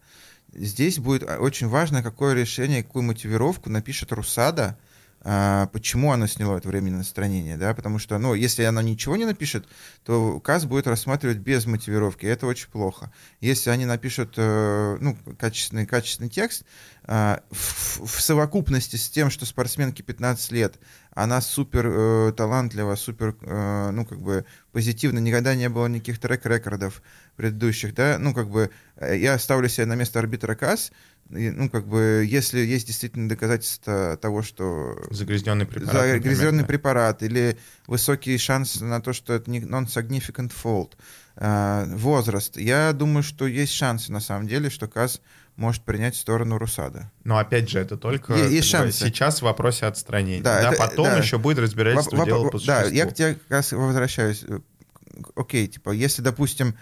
Здесь 0.52 0.98
будет 0.98 1.28
а, 1.28 1.38
очень 1.38 1.68
важно, 1.68 2.02
какое 2.02 2.34
решение, 2.34 2.82
какую 2.82 3.02
мотивировку 3.02 3.68
напишет 3.68 4.12
РУСАДА, 4.12 4.78
почему 5.22 6.12
она 6.12 6.26
сняла 6.26 6.56
это 6.56 6.68
временное 6.68 7.02
отстранение, 7.02 7.56
да, 7.56 7.74
потому 7.74 7.98
что, 7.98 8.18
ну, 8.18 8.34
если 8.34 8.62
она 8.62 8.82
ничего 8.82 9.16
не 9.16 9.26
напишет, 9.26 9.66
то 10.04 10.40
КАС 10.40 10.64
будет 10.64 10.86
рассматривать 10.86 11.38
без 11.38 11.66
мотивировки, 11.66 12.24
это 12.24 12.46
очень 12.46 12.68
плохо. 12.68 13.12
Если 13.40 13.70
они 13.70 13.84
напишут, 13.84 14.34
э, 14.36 14.96
ну, 15.00 15.16
качественный, 15.38 15.86
качественный 15.86 16.30
текст, 16.30 16.64
а, 17.04 17.42
в, 17.50 18.06
в 18.06 18.20
совокупности 18.20 18.96
с 18.96 19.10
тем, 19.10 19.30
что 19.30 19.44
спортсменке 19.44 20.02
15 20.02 20.52
лет, 20.52 20.78
она 21.12 21.40
супер 21.40 21.86
э, 21.86 22.32
талантлива, 22.36 22.94
супер, 22.94 23.36
э, 23.40 23.90
ну, 23.90 24.04
как 24.06 24.20
бы 24.20 24.44
позитивно, 24.72 25.18
никогда 25.18 25.54
не 25.54 25.68
было 25.68 25.86
никаких 25.86 26.20
трек-рекордов 26.20 27.02
предыдущих, 27.40 27.94
да, 27.94 28.18
ну, 28.18 28.34
как 28.34 28.50
бы 28.50 28.70
э, 28.96 29.16
я 29.16 29.38
ставлю 29.38 29.68
себя 29.70 29.86
на 29.86 29.94
место 29.94 30.18
арбитра 30.18 30.54
КАС, 30.54 30.92
ну, 31.30 31.70
как 31.70 31.86
бы, 31.86 32.26
если 32.28 32.58
есть 32.58 32.86
действительно 32.86 33.28
доказательства 33.28 34.18
того, 34.20 34.42
что... 34.42 35.00
Загрязненный 35.10 35.64
препарат. 35.64 36.10
Загрязненный 36.10 36.64
препарат 36.64 37.22
или 37.22 37.56
высокий 37.86 38.36
шанс 38.36 38.80
на 38.80 39.00
то, 39.00 39.12
что 39.12 39.32
это 39.32 39.50
не 39.50 39.60
non-significant 39.60 40.52
fault. 40.52 40.92
А, 41.36 41.86
возраст. 41.86 42.56
Я 42.56 42.92
думаю, 42.92 43.22
что 43.22 43.46
есть 43.46 43.72
шансы, 43.72 44.12
на 44.12 44.20
самом 44.20 44.48
деле, 44.48 44.68
что 44.68 44.88
КАЗ 44.88 45.22
может 45.56 45.82
принять 45.84 46.16
сторону 46.16 46.58
Русада. 46.58 47.10
Но 47.24 47.38
опять 47.38 47.70
же, 47.70 47.78
это 47.78 47.96
только 47.96 48.34
есть 48.34 48.68
шансы. 48.68 49.06
сейчас 49.06 49.38
в 49.38 49.42
вопросе 49.42 49.86
отстранения. 49.86 50.42
Да, 50.42 50.62
да 50.62 50.72
это, 50.72 50.78
потом 50.78 51.06
да. 51.06 51.18
еще 51.18 51.38
будет 51.38 51.58
разбирательство 51.58 52.16
Воп- 52.16 52.26
дела 52.26 52.44
воп- 52.46 52.50
по 52.50 52.58
существу. 52.58 52.90
Да, 52.90 52.94
я 52.94 53.06
к 53.06 53.14
тебе 53.14 53.34
как 53.34 53.50
раз 53.50 53.72
возвращаюсь. 53.72 54.44
Окей, 55.34 55.66
типа, 55.68 55.90
если, 55.90 56.22
допустим, 56.22 56.74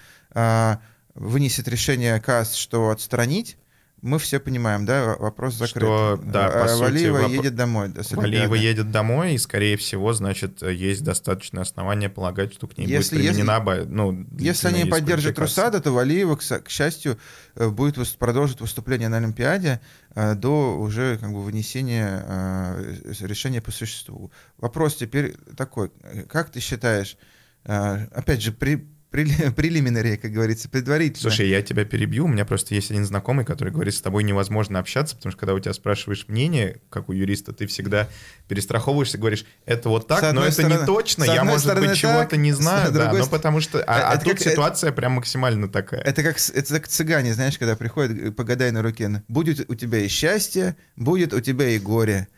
вынесет 1.14 1.68
решение 1.68 2.20
КАС, 2.20 2.54
что 2.54 2.90
отстранить, 2.90 3.56
мы 4.00 4.20
все 4.20 4.38
понимаем, 4.38 4.86
да, 4.86 5.16
вопрос 5.18 5.54
закрыт. 5.54 5.82
Что, 5.82 6.20
да, 6.24 6.46
А, 6.46 6.62
по 6.62 6.68
сути, 6.68 6.82
Валиева 6.82 7.18
воп- 7.26 7.30
едет 7.32 7.56
домой. 7.56 7.88
да, 7.88 8.02
Валиева 8.12 8.54
едет 8.54 8.92
домой, 8.92 9.34
и, 9.34 9.38
скорее 9.38 9.76
всего, 9.76 10.12
значит, 10.12 10.62
есть 10.62 11.02
достаточное 11.02 11.62
основание 11.64 12.08
полагать, 12.08 12.54
что 12.54 12.68
к 12.68 12.78
ней 12.78 12.86
Если- 12.86 13.16
будет 13.16 13.30
применена... 13.32 13.58
оба- 13.58 13.84
ну, 13.88 14.24
Если 14.38 14.68
они 14.68 14.84
поддержат. 14.84 15.36
Русада, 15.40 15.80
то 15.80 15.90
Валиева, 15.90 16.36
к, 16.36 16.42
к 16.60 16.68
счастью, 16.70 17.18
э, 17.56 17.68
будет 17.70 17.96
продолжить 18.18 18.60
выступление 18.60 19.08
на 19.08 19.16
Олимпиаде 19.16 19.80
э, 20.14 20.36
до 20.36 20.78
уже 20.78 21.18
как 21.18 21.32
бы 21.32 21.42
вынесения 21.42 22.22
э, 22.24 23.02
решения 23.22 23.60
по 23.60 23.72
существу. 23.72 24.30
Вопрос 24.58 24.94
теперь 24.94 25.34
такой: 25.56 25.90
как 26.28 26.50
ты 26.50 26.60
считаешь, 26.60 27.16
опять 27.64 28.42
же, 28.42 28.52
при 28.52 28.86
прелиминари, 29.10 30.16
как 30.22 30.32
говорится, 30.32 30.68
предварительно. 30.68 31.22
Слушай, 31.30 31.48
я 31.48 31.62
тебя 31.62 31.84
перебью. 31.84 32.24
У 32.24 32.28
меня 32.28 32.44
просто 32.44 32.74
есть 32.74 32.90
один 32.90 33.04
знакомый, 33.04 33.44
который 33.44 33.72
говорит, 33.72 33.94
с 33.94 34.00
тобой 34.00 34.22
невозможно 34.24 34.78
общаться, 34.78 35.16
потому 35.16 35.32
что 35.32 35.40
когда 35.40 35.54
у 35.54 35.60
тебя 35.60 35.72
спрашиваешь 35.72 36.26
мнение, 36.28 36.76
как 36.90 37.08
у 37.08 37.12
юриста, 37.12 37.52
ты 37.52 37.66
всегда 37.66 38.08
перестраховываешься, 38.48 39.18
говоришь, 39.18 39.44
это 39.66 39.88
вот 39.88 40.06
так, 40.08 40.22
но 40.34 40.42
это 40.44 40.52
стороны- 40.52 40.80
не 40.80 40.86
точно, 40.86 41.24
я, 41.24 41.44
может 41.44 41.62
стороны 41.62 41.88
быть, 41.88 41.96
чего-то 41.98 42.36
не 42.36 42.52
знаю, 42.52 42.92
да, 42.92 43.22
ст- 43.22 43.30
потому 43.30 43.60
что... 43.60 43.82
А, 43.86 43.98
Это 43.98 44.08
а 44.08 44.12
как- 44.14 44.24
тут 44.24 44.32
это- 44.40 44.50
ситуация 44.50 44.92
прям 44.92 45.12
максимально 45.12 45.68
такая. 45.68 46.00
Это 46.02 46.22
как, 46.22 46.36
это 46.38 46.74
как 46.74 46.88
цыгане, 46.88 47.34
знаешь, 47.34 47.58
когда 47.58 47.76
приходят, 47.76 48.16
э, 48.16 48.30
погадай 48.30 48.70
на 48.70 48.82
руке. 48.82 49.22
Будет 49.28 49.70
у 49.70 49.74
тебя 49.74 49.98
и 49.98 50.08
счастье, 50.08 50.76
будет 50.96 51.32
у 51.32 51.40
тебя 51.40 51.68
и 51.68 51.78
горе. 51.78 52.28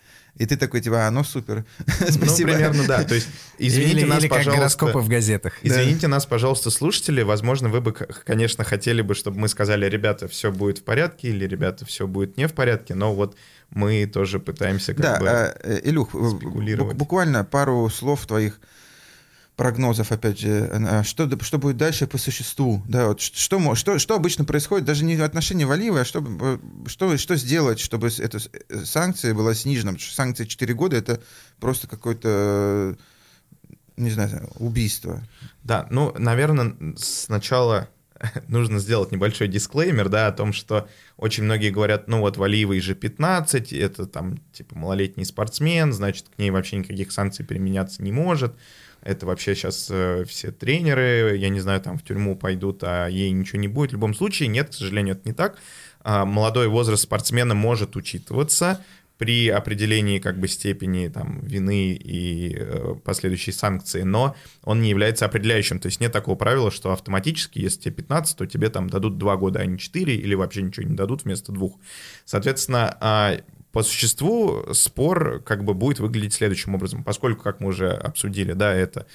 И 0.41 0.47
ты 0.47 0.57
такой, 0.57 0.81
типа, 0.81 1.07
а, 1.07 1.11
ну 1.11 1.23
супер. 1.23 1.67
Ну, 2.01 2.07
Спасибо. 2.11 2.53
примерно, 2.53 2.87
да. 2.87 3.05
То 3.05 3.15
есть, 3.15 3.29
извините 3.59 4.01
или, 4.01 4.05
нас, 4.07 4.21
или 4.23 4.29
пожалуйста. 4.29 4.57
гороскопы 4.57 4.99
в 5.01 5.09
газетах. 5.09 5.53
Извините 5.63 6.09
нас, 6.09 6.25
пожалуйста, 6.25 6.71
слушатели. 6.71 7.21
Возможно, 7.21 7.69
вы 7.69 7.83
бы, 7.83 7.93
конечно, 7.93 8.65
хотели 8.65 9.03
бы, 9.03 9.15
чтобы 9.15 9.39
мы 9.39 9.49
сказали, 9.49 9.85
ребята, 9.85 10.29
все 10.29 10.51
будет 10.51 10.79
в 10.79 10.85
порядке, 10.85 11.29
или 11.29 11.47
ребята, 11.47 11.85
все 11.85 12.07
будет 12.07 12.39
не 12.39 12.49
в 12.49 12.55
порядке, 12.55 12.95
но 12.95 13.15
вот 13.15 13.37
мы 13.69 14.07
тоже 14.07 14.41
пытаемся 14.41 14.95
как 14.95 15.03
Да, 15.03 15.21
бы... 15.21 15.29
а, 15.29 15.57
э, 15.63 15.81
Илюх, 15.85 16.15
буквально 16.15 17.45
пару 17.45 17.91
слов 17.91 18.27
твоих 18.27 18.61
прогнозов, 19.57 20.11
опять 20.13 20.39
же, 20.41 20.71
а, 20.73 21.03
что, 21.05 21.27
д- 21.27 21.43
что 21.45 21.59
будет 21.59 21.77
дальше 21.77 22.07
по 22.07 22.19
существу, 22.19 22.83
да, 22.89 23.09
вот 23.09 23.21
что, 23.21 23.75
что, 23.75 23.99
что 23.99 24.15
обычно 24.15 24.45
происходит, 24.45 24.87
даже 24.87 25.05
не 25.05 25.17
в 25.17 25.23
отношении 25.23 25.65
Валиевой, 25.65 26.03
а 26.03 26.05
что, 26.05 26.25
э, 26.25 26.59
что, 26.87 27.17
что 27.19 27.37
сделать, 27.37 27.79
чтобы 27.79 28.09
эта 28.09 28.39
э, 28.39 28.85
санкция 28.85 29.35
была 29.35 29.55
снижена, 29.55 29.93
потому 29.93 30.01
что 30.01 30.15
санкции 30.15 30.45
4 30.47 30.75
года— 30.75 30.97
это 30.99 31.21
просто 31.59 31.89
какое-то, 31.89 32.29
э, 32.29 32.95
не 33.97 34.11
знаю, 34.11 34.51
убийство. 34.59 35.23
Да, 35.63 35.87
ну, 35.91 36.15
наверное, 36.17 36.75
сначала 36.97 37.89
нужно 38.49 38.79
сделать 38.79 39.13
небольшой 39.13 39.49
дисклеймер, 39.49 40.09
да, 40.09 40.27
о 40.29 40.33
том, 40.33 40.53
что 40.53 40.89
очень 41.17 41.45
многие 41.45 41.71
говорят, 41.71 42.09
ну 42.09 42.21
вот 42.21 42.37
Валиевой 42.37 42.81
же 42.81 42.95
15, 42.95 43.73
это 43.73 44.07
там 44.07 44.39
типа 44.53 44.77
малолетний 44.77 45.25
спортсмен, 45.25 45.93
значит, 45.93 46.27
к 46.35 46.39
ней 46.39 46.51
вообще 46.51 46.77
никаких 46.77 47.13
санкций 47.13 47.45
применяться 47.45 48.03
не 48.03 48.13
может. 48.13 48.55
Это 49.03 49.27
вообще 49.27 49.55
сейчас 49.55 49.89
э, 49.91 50.25
все 50.27 50.51
тренеры, 50.51 51.37
я 51.37 51.49
не 51.49 51.61
знаю, 51.61 51.81
там 51.81 51.99
в 51.99 52.03
тюрьму 52.03 52.37
пойдут, 52.37 52.83
а 52.83 53.07
ей 53.07 53.31
ничего 53.31 53.59
не 53.59 53.69
будет. 53.69 53.91
В 53.91 53.95
любом 53.95 54.15
случае, 54.15 54.49
нет, 54.49 54.71
к 54.71 54.75
сожалению, 54.75 55.15
это 55.15 55.29
не 55.29 55.35
так. 55.35 55.59
А, 56.03 56.25
молодой 56.25 56.69
возраст 56.69 57.03
спортсмена 57.03 57.55
может 57.55 57.97
учитываться 57.97 58.85
при 59.21 59.51
определении 59.51 60.19
как 60.19 60.39
бы 60.39 60.49
степени 60.49 61.09
там 61.09 61.41
вины 61.41 61.93
и 61.93 62.57
э, 62.59 62.95
последующей 63.05 63.53
санкции, 63.53 64.01
но 64.01 64.35
он 64.65 64.81
не 64.81 64.89
является 64.89 65.27
определяющим. 65.27 65.79
То 65.79 65.87
есть 65.87 66.01
нет 66.01 66.11
такого 66.11 66.37
правила, 66.37 66.71
что 66.71 66.91
автоматически, 66.93 67.59
если 67.59 67.81
тебе 67.81 67.97
15, 67.97 68.39
то 68.39 68.47
тебе 68.47 68.71
там 68.71 68.89
дадут 68.89 69.19
2 69.19 69.37
года, 69.37 69.61
а 69.61 69.67
не 69.67 69.79
4, 69.79 70.15
или 70.15 70.35
вообще 70.35 70.63
ничего 70.63 70.87
не 70.89 70.97
дадут 70.97 71.25
вместо 71.25 71.53
двух. 71.53 71.79
Соответственно, 72.25 72.97
а, 73.01 73.37
по 73.73 73.83
существу 73.83 74.73
спор 74.75 75.43
как 75.45 75.65
бы 75.65 75.75
будет 75.75 76.01
выглядеть 76.01 76.35
следующим 76.35 76.75
образом, 76.75 77.05
поскольку, 77.05 77.43
как 77.43 77.61
мы 77.61 77.69
уже 77.69 77.91
обсудили, 77.91 78.53
да, 78.53 78.75
это 78.75 79.07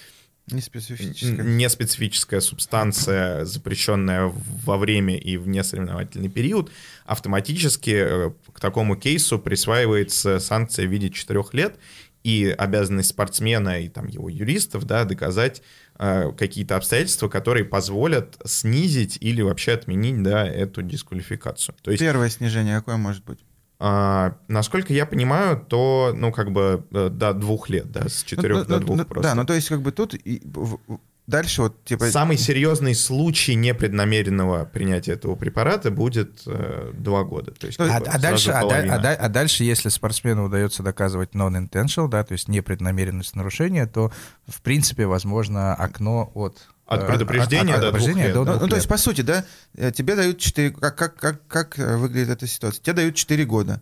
Не 0.48 0.62
специфическое. 0.62 1.44
не 1.44 1.70
специфическая 1.70 2.40
субстанция, 2.40 3.46
запрещенная 3.46 4.32
во 4.66 4.78
время 4.78 5.18
и 5.18 5.38
вне 5.38 5.64
соревновательный 5.64 6.30
период, 6.30 6.72
автоматически 7.06 7.96
э, 7.96 8.32
к 8.54 8.60
такому 8.60 8.96
кейсу 8.96 9.40
присваивается 9.40 10.40
санкция 10.40 10.88
в 10.88 10.92
виде 10.92 11.10
4 11.10 11.44
лет 11.52 11.78
и 12.24 12.48
обязанность 12.58 13.10
спортсмена 13.10 13.82
и 13.82 13.88
там 13.88 14.08
его 14.08 14.30
юристов 14.30 14.86
да, 14.86 15.04
доказать 15.04 15.62
э, 16.00 16.32
какие-то 16.38 16.76
обстоятельства, 16.76 17.28
которые 17.28 17.66
позволят 17.66 18.38
снизить 18.46 19.18
или 19.22 19.42
вообще 19.42 19.74
отменить 19.74 20.24
да, 20.24 20.48
эту 20.48 20.82
дисквалификацию. 20.82 21.76
То 21.84 21.92
есть 21.92 22.02
Первое 22.02 22.30
снижение 22.30 22.78
какое 22.78 22.98
может 22.98 23.24
быть? 23.26 23.40
А, 23.78 24.38
насколько 24.48 24.94
я 24.94 25.06
понимаю, 25.06 25.58
то, 25.58 26.14
ну, 26.16 26.32
как 26.32 26.52
бы 26.52 26.86
э, 26.92 27.10
до 27.10 27.34
двух 27.34 27.70
лет, 27.70 27.92
да, 27.92 28.08
с 28.08 28.24
четырех 28.24 28.60
Ну, 28.60 28.66
до 28.66 28.80
ну, 28.80 28.86
двух 28.86 28.98
ну, 28.98 29.06
просто. 29.06 29.30
Да, 29.30 29.36
ну 29.36 29.46
то 29.46 29.54
есть 29.54 29.68
как 29.68 29.82
бы 29.82 29.92
тут 29.92 30.14
и 30.14 30.42
в- 30.46 30.80
дальше 31.28 31.64
вот 31.64 31.84
типа... 31.84 32.06
Самый 32.06 32.38
серьезный 32.38 32.96
случай 32.96 33.56
непреднамеренного 33.56 34.66
принятия 34.66 35.14
этого 35.14 35.36
препарата 35.36 35.92
будет 35.92 36.44
э, 36.46 36.92
два 36.94 37.24
года. 37.24 37.52
То 37.52 37.68
есть, 37.68 37.80
А, 37.80 37.98
а 37.98 38.20
дальше, 38.20 38.52
а, 38.52 38.62
а 38.62 39.14
а 39.14 39.30
дальше, 39.30 39.64
если 39.64 39.90
спортсмену 39.90 40.46
удается 40.46 40.84
доказывать 40.84 41.32
non-intentional, 41.32 42.08
да, 42.08 42.24
то 42.24 42.34
есть 42.34 42.48
непреднамеренность 42.48 43.36
нарушения, 43.36 43.88
то, 43.88 44.12
в 44.48 44.62
принципе, 44.62 45.06
возможно, 45.06 45.74
окно 45.76 46.32
от... 46.34 46.68
От 46.86 47.04
э, 47.04 47.08
предупреждения 47.08 47.76
от- 47.76 47.82
до 47.82 47.88
от 47.88 47.94
предупреждения 47.94 48.34
двух 48.34 48.34
лет, 48.34 48.34
до 48.34 48.44
да. 48.46 48.52
Ну, 48.52 48.58
двух 48.58 48.62
ну, 48.64 48.68
то 48.70 48.76
есть, 48.76 48.86
лет. 48.86 48.90
по 48.90 48.98
сути, 48.98 49.22
да, 49.22 49.46
э, 49.76 49.92
тебе 49.92 50.16
дают 50.16 50.38
4... 50.38 50.72
Как, 50.72 50.96
как, 50.96 51.16
как, 51.16 51.48
как 51.48 51.80
э, 51.80 51.98
выглядит 51.98 52.30
эта 52.30 52.48
ситуация? 52.48 52.82
Тебе 52.82 52.94
дают 52.94 53.16
4 53.16 53.46
года. 53.46 53.82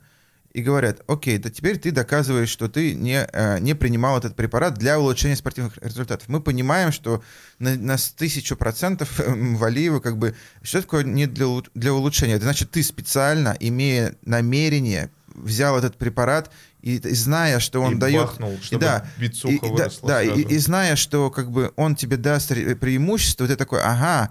И 0.54 0.62
говорят, 0.62 1.02
окей, 1.08 1.40
да 1.40 1.50
теперь 1.50 1.80
ты 1.80 1.92
доказываешь, 1.92 2.50
что 2.50 2.70
ты 2.70 2.94
не, 2.94 3.28
не 3.60 3.74
принимал 3.74 4.20
этот 4.20 4.36
препарат 4.36 4.76
для 4.76 5.00
улучшения 5.00 5.36
спортивных 5.36 5.80
результатов. 5.82 6.30
Мы 6.30 6.42
понимаем, 6.42 6.92
что 6.92 7.24
на, 7.58 7.76
на 7.76 7.98
тысячу 7.98 8.56
процентов 8.56 9.20
Валиева 9.26 10.00
как 10.00 10.20
бы... 10.20 10.36
Что 10.62 10.82
такое 10.84 11.04
не 11.06 11.26
для, 11.26 11.48
для 11.74 11.92
улучшения? 11.92 12.34
Это 12.36 12.44
значит, 12.44 12.70
ты 12.70 12.84
специально, 12.84 13.58
имея 13.60 14.16
намерение, 14.26 15.10
взял 15.34 15.76
этот 15.76 15.98
препарат 15.98 16.52
и, 16.84 16.98
и 16.98 17.14
зная, 17.16 17.60
что 17.60 17.82
он 17.82 17.94
И 17.94 17.98
дает... 17.98 18.22
бахнул, 18.28 18.60
и 18.70 18.76
да, 18.76 19.06
и- 19.20 19.26
и 19.26 19.60
да, 19.62 19.68
выросла 19.70 20.08
да, 20.10 20.22
и, 20.22 20.42
и 20.42 20.58
зная, 20.60 20.96
что 20.96 21.32
как 21.32 21.50
бы 21.50 21.72
он 21.78 21.96
тебе 21.96 22.18
даст 22.18 22.52
ре- 22.52 22.76
преимущество, 22.76 23.48
ты 23.48 23.56
такой, 23.56 23.82
ага, 23.82 24.30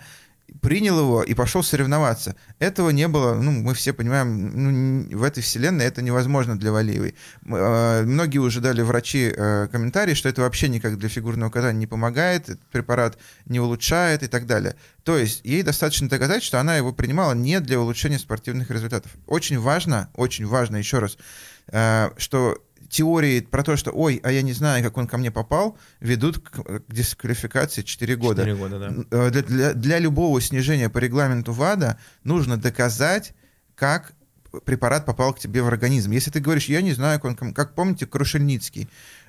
принял 0.60 0.98
его 1.00 1.22
и 1.22 1.32
пошел 1.34 1.62
соревноваться. 1.62 2.36
Этого 2.58 2.90
не 2.90 3.08
было, 3.08 3.34
ну, 3.34 3.50
мы 3.52 3.72
все 3.74 3.94
понимаем, 3.94 5.08
ну, 5.10 5.18
в 5.18 5.22
этой 5.22 5.42
вселенной 5.42 5.86
это 5.86 6.02
невозможно 6.02 6.58
для 6.58 6.70
Валиевой. 6.72 7.14
Э, 7.48 8.02
Многие 8.04 8.38
уже 8.38 8.60
дали 8.60 8.82
врачи 8.82 9.32
э, 9.34 9.68
комментарии, 9.72 10.12
что 10.14 10.28
это 10.28 10.42
вообще 10.42 10.68
никак 10.68 10.98
для 10.98 11.08
фигурного 11.08 11.48
катания 11.50 11.78
не 11.80 11.86
помогает, 11.86 12.50
этот 12.50 12.60
препарат 12.66 13.16
не 13.46 13.60
улучшает 13.60 14.22
и 14.22 14.26
так 14.28 14.46
далее. 14.46 14.76
То 15.04 15.16
есть 15.16 15.40
ей 15.42 15.62
достаточно 15.62 16.08
доказать, 16.08 16.42
что 16.42 16.60
она 16.60 16.76
его 16.76 16.92
принимала 16.92 17.32
не 17.32 17.58
для 17.58 17.80
улучшения 17.80 18.18
спортивных 18.18 18.70
результатов. 18.70 19.10
Очень 19.26 19.58
важно, 19.58 20.10
очень 20.14 20.46
важно, 20.46 20.76
еще 20.76 20.98
раз, 20.98 21.16
что 22.18 22.58
теории 22.88 23.40
про 23.40 23.62
то, 23.62 23.76
что 23.76 23.90
ой, 23.90 24.20
а 24.22 24.30
я 24.30 24.42
не 24.42 24.52
знаю, 24.52 24.84
как 24.84 24.98
он 24.98 25.06
ко 25.06 25.16
мне 25.16 25.30
попал, 25.30 25.78
ведут 26.00 26.38
к, 26.40 26.62
к 26.62 26.92
дисквалификации 26.92 27.80
4 27.82 28.16
года. 28.16 28.42
Четыре 28.42 28.56
года, 28.56 28.78
да. 28.78 28.94
Э, 29.10 29.30
Для, 29.30 29.42
для- 29.42 29.72
для 29.72 29.98
любого 29.98 30.40
снижения 30.42 30.90
по 30.90 30.98
регламенту 30.98 31.52
ВАДА 31.52 31.98
нужно 32.24 32.58
доказать, 32.58 33.32
как 33.74 34.12
препарат 34.66 35.06
попал 35.06 35.32
к 35.32 35.38
тебе 35.38 35.62
в 35.62 35.66
организм. 35.68 36.10
Если 36.10 36.30
ты 36.30 36.40
говоришь, 36.40 36.66
я 36.68 36.82
не 36.82 36.92
знаю, 36.92 37.18
как, 37.18 37.24
он 37.30 37.34
ко 37.36 37.44
м-». 37.46 37.54
как 37.54 37.74
помните, 37.74 38.04
Крушельницкий, 38.04 38.82
э, 38.82 38.86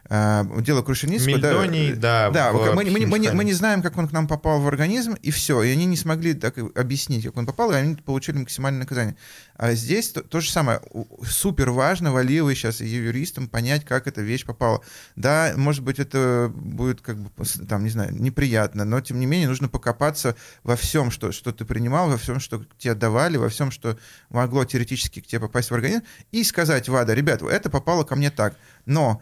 дело 0.10 0.82
Крушеницкого. 0.82 1.30
Мельдоний, 1.30 1.94
да. 1.94 2.30
Да, 2.30 2.52
в 2.52 2.76
мы, 2.76 2.84
мы, 2.86 3.06
мы, 3.06 3.20
не, 3.20 3.32
мы 3.32 3.44
не 3.44 3.54
знаем, 3.54 3.82
как 3.82 3.98
он 3.98 4.08
к 4.08 4.12
нам 4.12 4.28
попал 4.28 4.60
в 4.60 4.68
организм, 4.68 5.14
и 5.22 5.32
все. 5.32 5.64
И 5.64 5.72
они 5.72 5.86
не 5.86 5.96
смогли 5.96 6.34
так 6.34 6.58
объяснить, 6.58 7.24
как 7.24 7.38
он 7.38 7.46
попал, 7.46 7.72
и 7.72 7.76
они 7.76 7.96
получили 7.96 8.38
максимальное 8.38 8.82
наказание. 8.82 9.16
А 9.56 9.74
здесь 9.74 10.10
то, 10.10 10.22
то 10.22 10.42
же 10.42 10.52
самое. 10.52 10.82
Супер 11.26 11.70
важно 11.70 12.12
Валиевой 12.12 12.56
сейчас 12.56 12.82
и 12.82 12.86
юристам 12.86 13.48
понять, 13.48 13.86
как 13.86 14.08
эта 14.08 14.22
вещь 14.22 14.46
попала. 14.46 14.82
Да, 15.16 15.54
может 15.56 15.84
быть, 15.84 16.00
это 16.00 16.52
будет 16.54 17.02
как 17.02 17.18
бы, 17.18 17.30
там, 17.68 17.84
не 17.84 17.90
знаю, 17.90 18.14
неприятно, 18.14 18.84
но 18.86 19.00
тем 19.00 19.20
не 19.20 19.26
менее 19.26 19.48
нужно 19.48 19.70
покопаться 19.70 20.36
во 20.64 20.76
всем, 20.76 21.12
что, 21.12 21.32
что 21.32 21.52
ты 21.52 21.66
принимал, 21.66 22.10
во 22.10 22.18
всем, 22.18 22.40
что 22.40 22.64
тебе 22.78 22.94
давали, 22.96 23.38
во 23.38 23.50
всем, 23.50 23.72
что 23.72 23.98
могло 24.30 24.66
теоретически 24.66 25.22
к 25.22 25.28
тебе 25.28 25.40
попасть 25.40 25.72
в 25.72 25.74
организм, 25.74 26.04
и 26.32 26.44
сказать, 26.44 26.90
Вада, 26.90 27.14
ребят, 27.14 27.42
это 27.42 27.70
попало 27.70 28.04
ко 28.04 28.16
мне 28.16 28.32
так, 28.32 28.58
но 28.86 29.22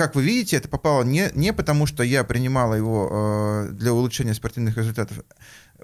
как 0.00 0.14
вы 0.14 0.22
видите, 0.22 0.56
это 0.56 0.66
попало 0.66 1.02
не, 1.02 1.30
не 1.34 1.52
потому, 1.52 1.84
что 1.84 2.02
я 2.02 2.24
принимала 2.24 2.72
его 2.72 3.66
э, 3.68 3.72
для 3.72 3.92
улучшения 3.92 4.32
спортивных 4.32 4.74
результатов. 4.78 5.18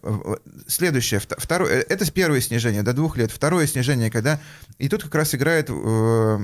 Э, 0.03 0.37
Следующее, 0.67 1.21
вто- 1.21 1.39
второе, 1.39 1.81
э, 1.81 1.85
это 1.87 2.11
первое 2.11 2.41
снижение 2.41 2.83
до 2.83 2.95
двух 2.95 3.19
лет. 3.19 3.31
Второе 3.31 3.67
снижение, 3.67 4.11
когда 4.11 4.41
и 4.79 4.89
тут 4.89 5.03
как 5.03 5.15
раз 5.17 5.35
играет 5.35 5.69
э, 5.69 6.39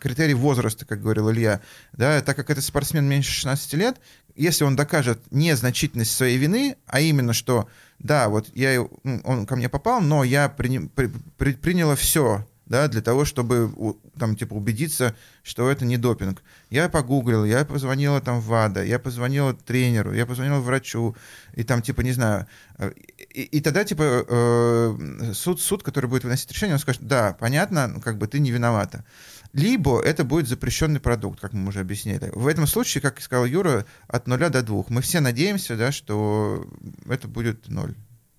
критерий 0.00 0.34
возраста, 0.34 0.84
как 0.86 1.02
говорил 1.02 1.28
Илья, 1.32 1.60
да, 1.92 2.20
так 2.22 2.36
как 2.36 2.48
это 2.48 2.62
спортсмен 2.62 3.08
меньше 3.08 3.32
16 3.32 3.72
лет, 3.74 3.96
если 4.36 4.62
он 4.62 4.76
докажет 4.76 5.18
незначительность 5.32 6.14
своей 6.16 6.38
вины, 6.38 6.76
а 6.86 7.00
именно 7.00 7.32
что, 7.32 7.68
да, 7.98 8.28
вот 8.28 8.50
я, 8.54 8.80
он 9.24 9.46
ко 9.46 9.56
мне 9.56 9.68
попал, 9.68 10.00
но 10.00 10.22
я 10.22 10.46
прини- 10.56 10.88
при- 10.94 11.10
при- 11.38 11.54
приняла 11.54 11.96
все, 11.96 12.46
да, 12.66 12.88
для 12.88 13.00
того, 13.00 13.24
чтобы 13.24 13.72
там, 14.18 14.36
типа, 14.36 14.54
убедиться, 14.54 15.14
что 15.42 15.70
это 15.70 15.84
не 15.84 15.96
допинг. 15.96 16.42
Я 16.70 16.88
погуглил, 16.88 17.44
я 17.44 17.64
позвонила 17.64 18.20
там 18.20 18.40
в 18.40 18.46
ВАДА, 18.46 18.84
я 18.84 18.98
позвонила 18.98 19.54
тренеру, 19.54 20.12
я 20.12 20.26
позвонила 20.26 20.58
врачу, 20.58 21.16
и 21.54 21.62
там, 21.62 21.80
типа, 21.80 22.00
не 22.00 22.12
знаю, 22.12 22.46
э, 22.78 22.92
и, 23.34 23.42
и 23.42 23.60
тогда, 23.60 23.84
типа, 23.84 24.02
э, 24.02 25.32
суд, 25.32 25.60
суд, 25.60 25.82
который 25.82 26.10
будет 26.10 26.24
выносить 26.24 26.50
решение, 26.50 26.74
он 26.74 26.80
скажет, 26.80 27.02
да, 27.02 27.36
понятно, 27.38 28.00
как 28.04 28.18
бы 28.18 28.26
ты 28.26 28.40
не 28.40 28.50
виновата. 28.50 29.04
Либо 29.52 30.02
это 30.02 30.24
будет 30.24 30.48
запрещенный 30.48 31.00
продукт, 31.00 31.40
как 31.40 31.52
мы 31.52 31.68
уже 31.68 31.80
объяснили. 31.80 32.30
В 32.34 32.46
этом 32.46 32.66
случае, 32.66 33.00
как 33.00 33.20
сказал 33.20 33.46
Юра, 33.46 33.86
от 34.08 34.26
нуля 34.26 34.50
до 34.50 34.62
двух. 34.62 34.90
Мы 34.90 35.00
все 35.00 35.20
надеемся, 35.20 35.76
да, 35.76 35.92
что 35.92 36.66
это 37.08 37.28
будет 37.28 37.68
ноль. 37.68 37.94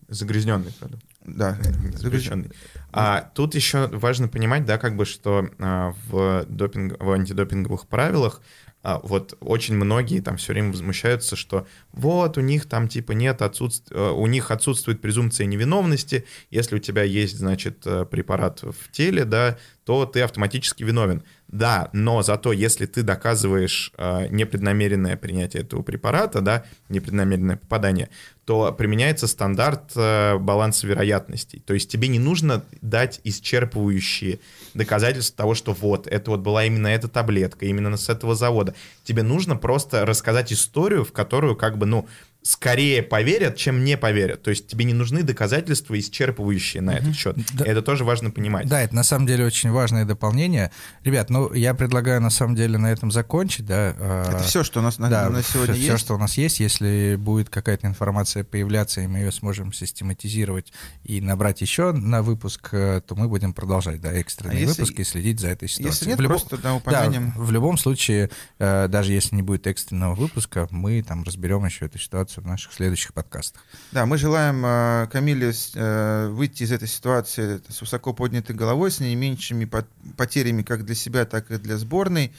Загрязненный 0.07 0.71
продукт. 0.79 1.03
Да, 1.25 1.57
запрещенный. 1.95 2.51
А 2.93 3.29
тут 3.35 3.55
еще 3.55 3.87
важно 3.87 4.29
понимать, 4.29 4.65
да, 4.65 4.77
как 4.77 4.95
бы, 4.95 5.05
что 5.05 5.49
а, 5.59 5.93
в, 6.07 6.45
допинг, 6.47 6.95
в 7.03 7.11
антидопинговых 7.11 7.87
правилах 7.87 8.41
а, 8.83 9.01
вот 9.03 9.35
очень 9.41 9.75
многие 9.75 10.21
там 10.21 10.37
все 10.37 10.53
время 10.53 10.71
возмущаются, 10.71 11.35
что 11.35 11.67
вот 11.91 12.37
у 12.37 12.41
них 12.41 12.67
там 12.67 12.87
типа 12.87 13.11
нет 13.11 13.41
отсутств... 13.41 13.91
э, 13.91 14.11
у 14.11 14.27
них 14.27 14.49
отсутствует 14.49 15.01
презумпция 15.01 15.45
невиновности, 15.45 16.25
если 16.51 16.77
у 16.77 16.79
тебя 16.79 17.03
есть, 17.03 17.37
значит, 17.37 17.85
э, 17.85 18.05
препарат 18.05 18.61
в 18.61 18.89
теле, 18.91 19.25
да, 19.25 19.57
то 19.83 20.05
ты 20.05 20.21
автоматически 20.21 20.83
виновен. 20.83 21.23
Да, 21.47 21.89
но 21.93 22.21
зато 22.23 22.51
если 22.51 22.85
ты 22.87 23.03
доказываешь 23.03 23.93
э, 23.97 24.27
непреднамеренное 24.29 25.15
принятие 25.15 25.63
этого 25.63 25.81
препарата, 25.81 26.41
да, 26.41 26.65
непреднамеренное 26.89 27.55
попадание, 27.55 28.09
то 28.43 28.73
применяется 28.73 29.27
стандарт 29.27 29.91
э, 29.95 30.37
баланса 30.37 30.87
вероятностей. 30.87 31.61
То 31.65 31.73
есть 31.73 31.89
тебе 31.89 32.09
не 32.09 32.19
нужно 32.19 32.63
дать 32.81 33.21
исчерпывающие 33.23 34.39
доказательства 34.73 35.37
того, 35.37 35.53
что 35.53 35.71
вот, 35.73 36.07
это 36.07 36.31
вот 36.31 36.41
была 36.41 36.65
именно 36.65 36.87
эта 36.87 37.07
таблетка, 37.07 37.65
именно 37.65 37.95
с 37.95 38.09
этого 38.09 38.35
завода. 38.35 38.75
Тебе 39.05 39.23
нужно 39.23 39.55
просто 39.55 40.05
рассказать 40.05 40.51
историю, 40.51 41.05
в 41.05 41.13
которую 41.13 41.55
как 41.55 41.77
бы, 41.77 41.85
ну, 41.85 42.07
скорее 42.47 43.03
поверят, 43.03 43.57
чем 43.57 43.83
не 43.83 43.97
поверят. 43.97 44.41
То 44.41 44.49
есть 44.51 44.67
тебе 44.67 44.85
не 44.85 44.93
нужны 44.93 45.23
доказательства 45.23 45.97
исчерпывающие 45.99 46.81
на 46.81 46.91
этот 46.91 47.15
счет. 47.15 47.35
Да. 47.53 47.65
И 47.65 47.67
это 47.69 47.81
тоже 47.81 48.05
важно 48.05 48.31
понимать. 48.31 48.67
Да, 48.67 48.81
это 48.81 48.95
на 48.95 49.03
самом 49.03 49.27
деле 49.27 49.45
очень 49.45 49.69
важное 49.71 50.05
дополнение. 50.05 50.71
Ребят, 51.03 51.29
ну 51.29 51.51
я 51.53 51.73
предлагаю 51.73 52.21
на 52.21 52.29
самом 52.29 52.55
деле 52.55 52.77
на 52.77 52.87
этом 52.87 53.11
закончить, 53.11 53.65
да. 53.65 53.89
Это 54.29 54.39
все, 54.45 54.63
что 54.63 54.79
у 54.79 54.83
нас 54.83 54.97
на, 54.97 55.09
да, 55.09 55.29
на 55.29 55.43
сегодня 55.43 55.73
все, 55.75 55.91
есть. 55.93 55.99
что 55.99 56.15
у 56.15 56.17
нас 56.17 56.37
есть. 56.37 56.59
Если 56.61 57.17
будет 57.19 57.49
какая-то 57.49 57.85
информация 57.87 58.43
появляться, 58.45 59.01
и 59.01 59.07
мы 59.07 59.19
ее 59.19 59.31
сможем 59.31 59.73
систематизировать 59.73 60.71
и 61.03 61.19
набрать 61.19 61.59
еще 61.61 61.91
на 61.91 62.21
выпуск, 62.21 62.69
э, 62.71 63.01
то 63.05 63.15
мы 63.15 63.27
будем 63.27 63.53
продолжать, 63.53 63.99
да, 63.99 64.13
экстренные 64.13 64.57
А 64.57 64.61
если- 64.61 64.81
выпуски 64.81 65.01
и 65.01 65.03
следить 65.03 65.39
за 65.39 65.49
этой 65.49 65.67
ситуацией. 65.67 65.91
Если 65.91 66.05
нет, 66.09 66.17
В 66.17 66.21
любом- 66.21 66.37
просто 66.39 66.57
да, 66.57 66.75
упомянем. 66.75 67.33
Да, 67.35 67.41
в 67.41 67.51
любом 67.51 67.77
случае, 67.77 68.29
э, 68.59 68.87
даже 68.87 69.11
если 69.11 69.35
не 69.35 69.41
будет 69.41 69.67
экстренного 69.67 70.15
выпуска, 70.15 70.67
мы 70.71 71.01
там 71.01 71.23
разберем 71.23 71.65
еще 71.65 71.85
эту 71.85 71.99
ситуацию 71.99 72.36
в 72.41 72.47
наших 72.47 72.73
следующих 72.73 73.13
подкастах. 73.13 73.61
Да, 73.91 74.05
мы 74.05 74.17
желаем 74.17 74.65
э, 74.65 75.07
Камиле 75.11 75.51
э, 75.75 76.27
выйти 76.29 76.63
из 76.63 76.71
этой 76.71 76.87
ситуации 76.87 77.61
с 77.69 77.81
высоко 77.81 78.13
поднятой 78.13 78.55
головой, 78.55 78.91
с 78.91 78.99
наименьшими 78.99 79.65
пот- 79.65 79.87
потерями 80.15 80.63
как 80.63 80.85
для 80.85 80.95
себя, 80.95 81.25
так 81.25 81.51
и 81.51 81.57
для 81.57 81.77
сборной. 81.77 82.33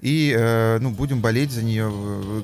И 0.00 0.34
э, 0.36 0.78
ну, 0.80 0.90
будем 0.90 1.20
болеть 1.20 1.50
за 1.50 1.62
нее 1.62 1.90
э, 1.92 2.42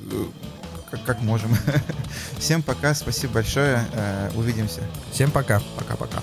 как, 0.90 1.04
как 1.04 1.20
можем. 1.22 1.56
Всем 2.38 2.62
пока, 2.62 2.94
спасибо 2.94 3.34
большое, 3.34 3.84
э, 3.92 4.30
увидимся. 4.34 4.82
Всем 5.12 5.30
пока. 5.30 5.60
Пока-пока. 5.76 6.22